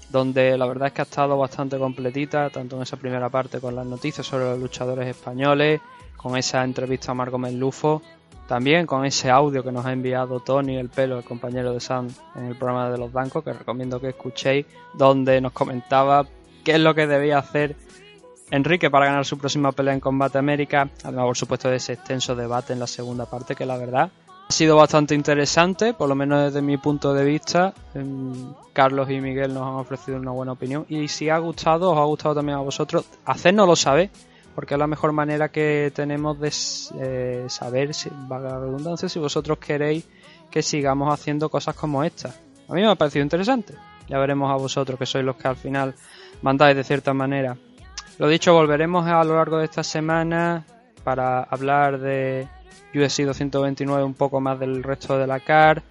[0.10, 3.76] donde la verdad es que ha estado bastante completita, tanto en esa primera parte con
[3.76, 5.82] las noticias sobre los luchadores españoles,
[6.16, 8.02] con esa entrevista a Marco Lufo,
[8.48, 12.08] también con ese audio que nos ha enviado Tony el pelo, el compañero de Sam,
[12.36, 16.26] en el programa de los bancos, que recomiendo que escuchéis, donde nos comentaba
[16.64, 17.76] qué es lo que debía hacer
[18.52, 22.36] Enrique para ganar su próxima pelea en Combate América, además por supuesto de ese extenso
[22.36, 24.12] debate en la segunda parte que la verdad
[24.50, 27.72] ha sido bastante interesante, por lo menos desde mi punto de vista.
[27.94, 32.00] Em, Carlos y Miguel nos han ofrecido una buena opinión y si ha gustado, os
[32.00, 34.10] ha gustado también a vosotros, hacérnoslo saber,
[34.56, 36.52] porque es la mejor manera que tenemos de
[37.00, 40.08] eh, saber, si, valga la redundancia, si vosotros queréis
[40.50, 42.34] que sigamos haciendo cosas como esta.
[42.68, 43.76] A mí me ha parecido interesante.
[44.08, 45.94] Ya veremos a vosotros, que sois los que al final
[46.42, 47.56] mandáis de cierta manera.
[48.20, 50.66] Lo dicho, volveremos a lo largo de esta semana
[51.06, 52.50] para hablar de
[52.94, 55.82] UFC 229 un poco más del resto de la CAR,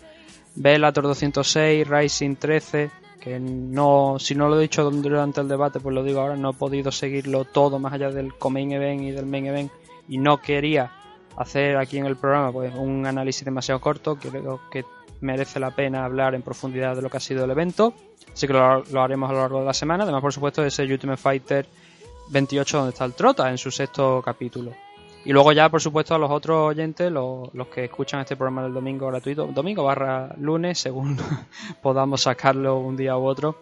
[0.55, 5.95] Bellator 206, Rising 13, que no, si no lo he dicho durante el debate, pues
[5.95, 9.25] lo digo ahora, no he podido seguirlo todo más allá del main event y del
[9.25, 9.73] main event
[10.07, 10.93] y no quería
[11.35, 14.85] hacer aquí en el programa pues un análisis demasiado corto, creo que
[15.23, 17.95] merece la pena hablar en profundidad de lo que ha sido el evento,
[18.31, 20.83] así que lo, lo haremos a lo largo de la semana, además por supuesto ese
[20.83, 21.67] Ultimate Fighter
[22.31, 24.73] 28 donde está el Trota en su sexto capítulo.
[25.25, 28.63] Y luego ya, por supuesto, a los otros oyentes, los, los que escuchan este programa
[28.63, 31.19] del domingo gratuito, domingo barra lunes, según
[31.83, 33.57] podamos sacarlo un día u otro,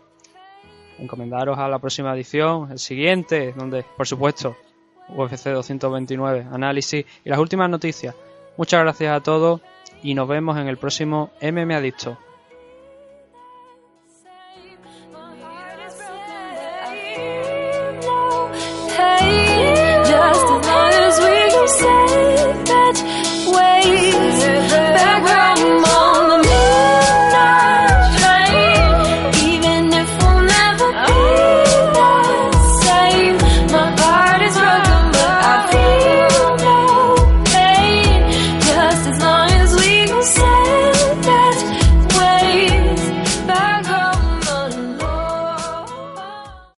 [0.99, 4.57] encomendaros a la próxima edición, el siguiente, donde, por supuesto,
[5.09, 8.14] UFC 229, análisis y las últimas noticias.
[8.57, 9.61] Muchas gracias a todos
[10.03, 12.19] y nos vemos en el próximo MM Adicto.
[24.97, 25.81] Background